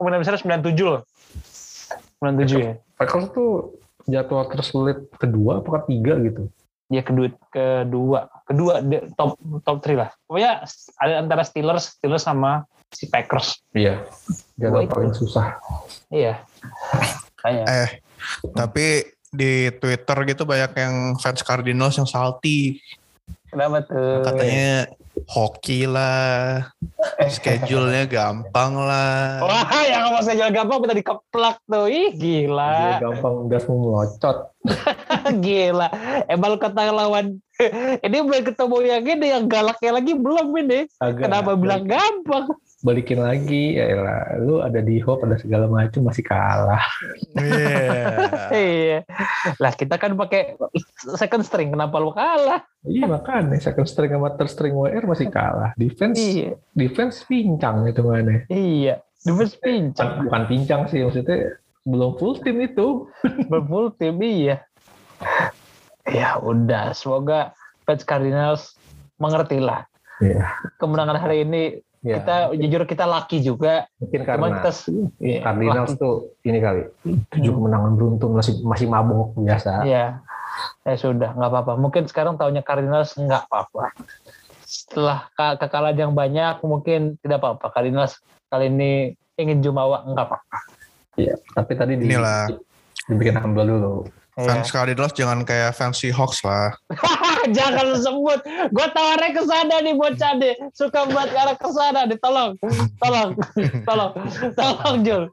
kemudian 0.00 0.18
besar 0.24 0.40
97 0.40 0.74
loh 0.80 1.04
97 2.20 2.60
ya? 2.60 2.74
Packers 3.00 3.26
tuh 3.32 3.80
jadwal 4.04 4.44
tersulit 4.52 5.08
kedua 5.16 5.64
apa 5.64 5.84
ketiga 5.84 6.20
gitu. 6.20 6.48
ya 6.90 7.06
kedua 7.06 7.30
kedua 7.54 8.26
kedua 8.50 8.82
de- 8.82 9.06
top 9.14 9.38
top 9.62 9.78
3 9.78 9.94
lah. 9.94 10.10
Pokoknya 10.26 10.66
ada 10.98 11.14
antara 11.22 11.42
Steelers 11.46 11.96
Steelers 11.96 12.26
sama 12.26 12.66
si 12.90 13.06
Packers. 13.06 13.62
Iya. 13.72 14.02
Jadwal 14.58 14.90
paling 14.90 15.14
susah. 15.14 15.54
iya. 16.10 16.42
Kayak 17.38 17.64
eh 17.70 17.90
tapi 18.52 19.06
di 19.30 19.70
Twitter 19.78 20.18
gitu 20.26 20.42
banyak 20.42 20.74
yang 20.74 20.94
fans 21.22 21.46
Cardinals 21.46 21.94
yang 21.94 22.10
salty. 22.10 22.82
Kenapa 23.50 23.86
tuh? 23.86 24.26
Katanya 24.26 24.90
hoki 25.28 25.84
lah 25.84 26.70
schedule-nya 27.34 28.06
gampang 28.06 28.72
lah 28.78 29.42
wah 29.44 29.82
yang 29.84 30.08
ngomong 30.08 30.24
saya 30.24 30.48
gampang 30.48 30.80
kita 30.86 30.94
dikeplak 30.96 31.56
tuh 31.66 31.86
ih 31.90 32.14
Dia 32.14 32.46
gila 32.46 32.76
gampang 33.00 33.50
gas 33.50 33.64
melocot. 33.66 34.38
Gila. 35.44 35.88
Emang 36.28 36.60
kata 36.60 36.92
lawan 36.92 37.40
ini 38.06 38.16
belum 38.20 38.44
ketemu 38.44 38.76
yang 38.84 39.04
ini 39.04 39.26
yang 39.32 39.44
galaknya 39.48 39.90
lagi 40.00 40.12
belum 40.16 40.48
ini. 40.64 40.80
Agak 41.00 41.28
Kenapa 41.28 41.56
bilang 41.56 41.84
gampang? 41.88 42.52
Balikin 42.80 43.20
lagi 43.20 43.76
ya 43.76 43.92
elah, 43.92 44.40
lu 44.40 44.64
ada 44.64 44.80
di 44.80 44.96
hope 45.04 45.28
ada 45.28 45.36
segala 45.36 45.68
macam 45.68 46.00
masih 46.08 46.24
kalah. 46.24 46.80
Iya. 47.36 47.76
Iya. 48.50 48.98
Lah 49.60 49.72
kita 49.76 50.00
kan 50.00 50.16
pakai 50.16 50.56
second 51.16 51.44
string 51.44 51.76
kenapa 51.76 52.00
lu 52.00 52.10
kalah? 52.16 52.64
Iya 52.88 53.04
makanya 53.04 53.60
second 53.60 53.84
string 53.84 54.16
sama 54.16 54.32
third 54.40 54.48
string 54.48 54.72
WR 54.72 55.04
masih 55.04 55.28
kalah. 55.28 55.76
Defense 55.76 56.16
Iya. 56.16 56.56
defense 56.72 57.20
pincang 57.28 57.84
itu 57.84 58.00
mana? 58.00 58.48
Iya. 58.48 59.04
Defense 59.20 59.54
pincang. 59.60 60.08
Bukan, 60.16 60.24
bukan 60.26 60.42
pincang 60.48 60.80
sih 60.88 61.04
maksudnya 61.04 61.60
belum 61.84 62.16
full 62.16 62.40
tim 62.40 62.64
itu. 62.64 63.08
Berfull 63.52 63.92
tim 64.00 64.16
iya. 64.24 64.64
Ya 66.08 66.40
udah, 66.40 66.96
semoga 66.96 67.52
fans 67.84 68.08
Cardinals 68.08 68.80
mengerti 69.20 69.60
lah. 69.60 69.84
Iya. 70.24 70.48
Kemenangan 70.80 71.20
hari 71.20 71.44
ini 71.44 71.84
Ya, 72.00 72.16
kita 72.16 72.36
jujur 72.56 72.88
kita 72.88 73.04
laki 73.04 73.44
juga. 73.44 73.84
mungkin 74.00 74.24
Cuman 74.24 74.28
karena 74.32 74.48
kita 74.56 74.70
iya, 75.20 75.40
Cardinals 75.44 75.92
tuh 76.00 76.32
ini 76.48 76.58
kali 76.64 76.82
tujuh 77.28 77.52
kemenangan 77.52 77.92
beruntun 77.92 78.30
masih 78.40 78.64
masih 78.64 78.88
mabuk 78.88 79.36
biasa. 79.36 79.84
Ya, 79.84 80.24
ya 80.88 80.94
sudah, 80.96 81.36
nggak 81.36 81.50
apa-apa. 81.52 81.72
Mungkin 81.76 82.08
sekarang 82.08 82.40
tahunya 82.40 82.64
Cardinals 82.64 83.12
nggak 83.20 83.52
apa-apa. 83.52 83.92
Setelah 84.64 85.28
ke- 85.36 85.56
kekalahan 85.60 86.08
yang 86.08 86.12
banyak, 86.16 86.64
mungkin 86.64 87.20
tidak 87.20 87.44
apa-apa. 87.44 87.68
Cardinals 87.68 88.16
kali 88.48 88.72
ini 88.72 89.12
ingin 89.36 89.60
jumawa, 89.60 90.00
nggak 90.08 90.24
apa-apa. 90.24 90.58
Iya. 91.20 91.36
Tapi 91.52 91.72
tadi 91.76 92.00
di, 92.00 92.08
Inilah. 92.08 92.48
dibikin 93.12 93.36
humble 93.36 93.68
dulu. 93.68 93.94
Fans 94.38 94.70
Cardinals 94.70 95.12
jangan 95.12 95.42
kayak 95.42 95.74
fancy 95.74 96.14
Hawks 96.14 96.46
lah. 96.46 96.70
Jangan 97.56 97.82
lu 97.90 97.98
sebut. 97.98 98.40
Gue 98.70 98.86
tawarnya 98.94 99.30
ke 99.34 99.42
sana 99.42 99.74
nih 99.82 99.94
bocah 99.96 100.32
nih. 100.38 100.54
Suka 100.76 101.08
buat 101.10 101.28
ke 101.32 101.38
arah 101.38 101.56
ke 101.58 101.70
sana 101.72 102.00
nih. 102.06 102.18
Tolong. 102.22 102.52
Tolong. 103.02 103.30
Tolong. 103.88 104.12
Tolong 104.54 104.96
Jul. 105.02 105.24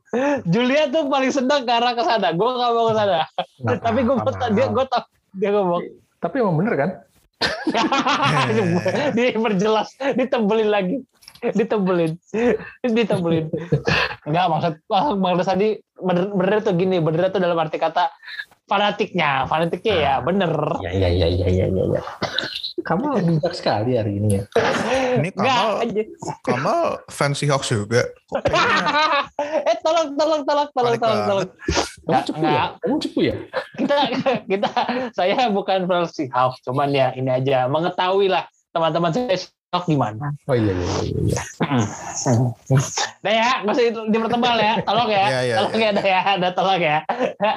Julia 0.49 0.89
tuh 0.89 1.05
paling 1.11 1.29
senang 1.29 1.67
ke 1.67 1.71
arah 1.71 1.93
ke 1.93 2.03
sana. 2.03 2.33
Gue 2.33 2.49
gak 2.49 2.71
mau 2.73 2.85
ke 2.89 2.95
sana. 2.95 3.17
Tapi 3.85 3.99
gue 4.01 4.15
apa-apa. 4.17 4.45
dia 4.55 4.65
gue 4.71 4.85
tau 4.89 5.03
dia 5.37 5.49
ngomong. 5.53 5.83
Tapi 6.17 6.35
emang 6.41 6.55
bener 6.57 6.73
kan? 6.73 6.89
dia 9.13 9.37
perjelas, 9.37 9.93
ditebelin 10.17 10.69
lagi. 10.73 10.97
Ditebelin. 11.41 12.11
Ditebelin. 12.83 13.45
Enggak 14.27 14.45
maksud 14.51 14.73
Bang 14.89 15.35
Desadi 15.37 15.77
bener, 15.97 16.29
bener 16.33 16.57
tuh 16.61 16.73
gini, 16.77 16.97
bener 17.01 17.29
tuh 17.33 17.41
dalam 17.41 17.57
arti 17.57 17.77
kata 17.81 18.09
fanatiknya, 18.67 19.47
fanatiknya 19.47 19.95
ya 19.95 20.13
bener. 20.21 20.51
Ya 20.83 20.91
ya 20.91 21.09
ya 21.09 21.27
ya 21.27 21.47
ya 21.47 21.65
ya. 21.71 21.83
ya. 21.97 22.03
Kamu 22.85 23.19
bijak 23.19 23.51
sekali 23.57 23.97
hari 23.99 24.21
ini 24.21 24.39
ya. 24.39 24.43
Ini 25.17 25.33
Enggak, 25.33 25.57
Kamal, 25.59 25.71
aja. 25.83 26.01
Kamal 26.45 26.83
fancy 27.09 27.45
Hawks 27.49 27.73
juga. 27.73 28.05
Eh 29.67 29.77
tolong 29.83 30.15
tolong 30.15 30.41
tolong 30.47 30.69
tolong 30.71 30.95
tolong 30.97 31.21
tolong. 31.27 31.47
Kamu 31.49 32.07
Nggak, 32.07 32.21
cepu 32.23 32.39
nggak. 32.39 32.55
ya? 32.55 32.65
Kamu 32.79 32.95
cepu 33.03 33.19
ya? 33.19 33.35
Kita 33.75 33.95
kita 34.47 34.71
saya 35.11 35.51
bukan 35.51 35.83
versi 35.89 36.31
half, 36.31 36.55
cuman 36.63 36.89
ya 36.95 37.11
ini 37.13 37.27
aja 37.27 37.67
mengetahui 37.67 38.31
lah 38.31 38.47
teman-teman 38.71 39.11
saya 39.11 39.35
stok 39.67 39.83
gimana. 39.91 40.31
Oh 40.47 40.55
iya 40.55 40.71
iya 40.71 40.87
iya. 41.03 41.19
iya. 41.27 41.41
Nah 43.25 43.33
ya, 43.33 43.49
masih 43.67 43.91
dipertebal 44.07 44.55
ya, 44.55 44.79
tolong 44.87 45.09
ya, 45.11 45.25
Iya, 45.27 45.39
iya, 45.43 45.55
tolong 45.59 45.81
ya, 45.83 45.89
dah 45.91 46.05
ya, 46.07 46.21
dah 46.39 46.51
tolong 46.55 46.79
ya. 46.79 46.97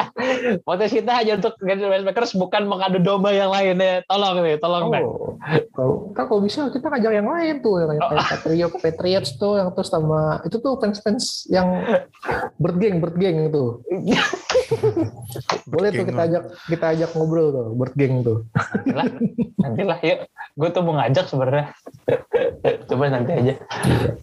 Potensi 0.67 0.99
kita 0.99 1.13
hanya 1.15 1.39
untuk 1.39 1.55
Bay 1.63 1.79
Packers 1.79 2.35
bukan 2.35 2.67
mengadu 2.67 2.99
domba 2.99 3.31
yang 3.31 3.55
lain 3.55 3.79
ya, 3.79 4.03
tolong 4.11 4.43
nih, 4.43 4.59
tolong 4.59 4.91
nih. 4.91 5.05
Oh, 5.07 5.39
kalau 5.71 5.95
kan 6.17 6.25
kalau 6.27 6.41
bisa 6.43 6.67
kita 6.75 6.91
ngajak 6.91 7.13
yang 7.23 7.29
lain 7.31 7.55
tuh, 7.63 7.75
yang 7.87 7.89
Oh. 8.01 8.09
kayak 8.11 8.27
Patriot, 8.35 8.73
Patriots 8.83 9.31
tuh, 9.39 9.63
yang 9.63 9.69
terus 9.77 9.91
sama 9.93 10.43
itu 10.43 10.57
tuh 10.59 10.73
fans-fans 10.81 11.47
yang 11.47 11.69
bird 12.59 12.77
gang 12.83 12.99
itu. 13.47 13.65
Boleh 15.73 15.89
tuh 15.95 16.05
kita 16.09 16.23
ajak 16.27 16.43
kita 16.67 16.87
ajak 16.99 17.11
ngobrol 17.15 17.49
tuh, 17.55 17.67
bird 17.79 17.95
gang 17.95 18.27
tuh. 18.27 18.39
Nantilah, 18.57 19.07
nantilah 19.61 19.99
yuk. 20.03 20.19
Gue 20.59 20.69
tuh 20.75 20.83
mau 20.83 20.99
ngajak 20.99 21.31
sebenarnya. 21.31 21.71
Coba 22.89 23.05
nanti 23.09 23.33
aja. 23.33 23.55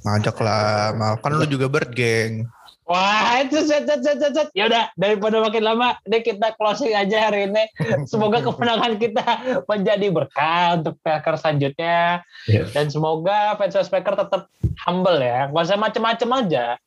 ngajak 0.05 0.37
lah. 0.41 0.93
Mal. 0.93 1.13
Kan 1.19 1.37
lu 1.37 1.45
juga 1.45 1.67
bird 1.67 1.91
gang. 1.93 2.45
Wah, 2.87 3.43
itu 3.43 3.67
set, 3.67 3.83
set, 3.83 3.99
set, 3.99 4.15
set, 4.15 4.31
set. 4.31 4.47
Ya 4.55 4.71
udah, 4.71 4.87
daripada 4.95 5.43
makin 5.43 5.59
lama, 5.59 5.99
deh 6.07 6.23
kita 6.23 6.55
closing 6.55 6.95
aja 6.95 7.27
hari 7.27 7.51
ini. 7.51 7.67
Semoga 8.07 8.39
kemenangan 8.39 8.95
kita 8.95 9.25
menjadi 9.67 10.07
berkah 10.07 10.79
untuk 10.79 10.95
Packers 11.03 11.43
selanjutnya. 11.43 12.23
Iya. 12.47 12.63
Dan 12.71 12.87
semoga 12.87 13.59
fans 13.59 13.91
Packers 13.91 14.23
tetap 14.23 14.47
humble 14.87 15.19
ya. 15.19 15.51
Gak 15.51 15.63
usah 15.67 15.75
macem-macem 15.75 16.29
aja. 16.31 16.79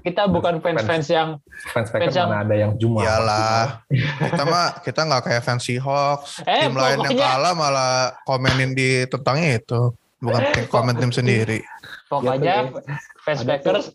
Kita 0.00 0.24
bukan 0.24 0.64
fans-fans 0.64 1.12
yang 1.12 1.36
Fans 1.76 1.92
Fans 1.92 2.16
yang- 2.16 2.32
mana 2.32 2.48
ada 2.48 2.54
yang 2.56 2.72
jumawa. 2.80 3.04
Iyalah. 3.04 3.64
Kita 4.32 4.42
mah 4.48 4.66
kita 4.80 5.00
nggak 5.04 5.22
kayak 5.28 5.42
fancy 5.44 5.76
Hawks. 5.76 6.40
Eh, 6.48 6.64
tim 6.64 6.72
lain 6.72 6.96
yang 7.12 7.20
kalah 7.20 7.52
malah 7.52 8.16
komenin 8.24 8.72
di 8.72 9.04
tentangnya 9.04 9.60
itu. 9.60 9.92
Bukan 10.22 10.40
tim 10.54 10.66
komen 10.66 10.94
tim 10.96 11.10
sendiri. 11.10 11.58
pokoknya 12.06 12.62
Ya, 12.62 12.70
fans 13.20 13.40
Ada 13.40 13.48
Packers 13.50 13.86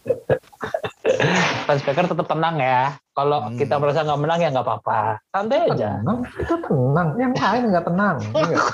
fans 1.66 1.82
Packers 1.82 2.08
tetap 2.08 2.26
tenang 2.26 2.56
ya. 2.56 2.94
Kalau 3.10 3.38
Hmm. 3.42 3.58
kita 3.58 3.74
merasa 3.76 4.00
nggak 4.00 4.16
menang 4.18 4.38
ya 4.38 4.48
nggak 4.48 4.64
apa-apa. 4.64 5.00
Santai 5.28 5.66
aja. 5.66 5.98
Tenang, 5.98 6.18
kita 6.30 6.54
tenang. 6.62 7.08
Yang 7.16 7.32
lain 7.34 7.62
nggak 7.68 7.84
tenang. 7.84 8.16
Iya? 8.32 8.58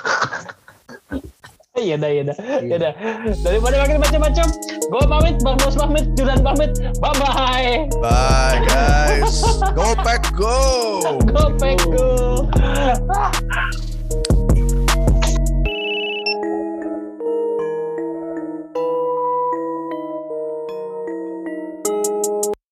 Iya 1.76 2.01
dah, 2.01 2.09
iya 2.09 2.22
dah, 2.24 2.37
iya 2.64 2.76
dah. 2.80 2.93
Daripada 3.45 3.84
makin 3.84 4.01
macam-macam, 4.01 4.47
gue 4.80 5.03
pamit, 5.12 5.37
Bang 5.45 5.61
Bos 5.61 5.76
pamit, 5.76 6.09
Judan 6.16 6.41
pamit, 6.41 6.72
bye 6.97 7.12
bye. 7.20 7.84
Bye 8.01 8.64
guys. 8.64 9.45
Go 9.76 9.93
pack 10.01 10.24
go. 10.32 10.57
Go 11.28 11.53
Pack 11.61 11.76
go. 11.84 12.49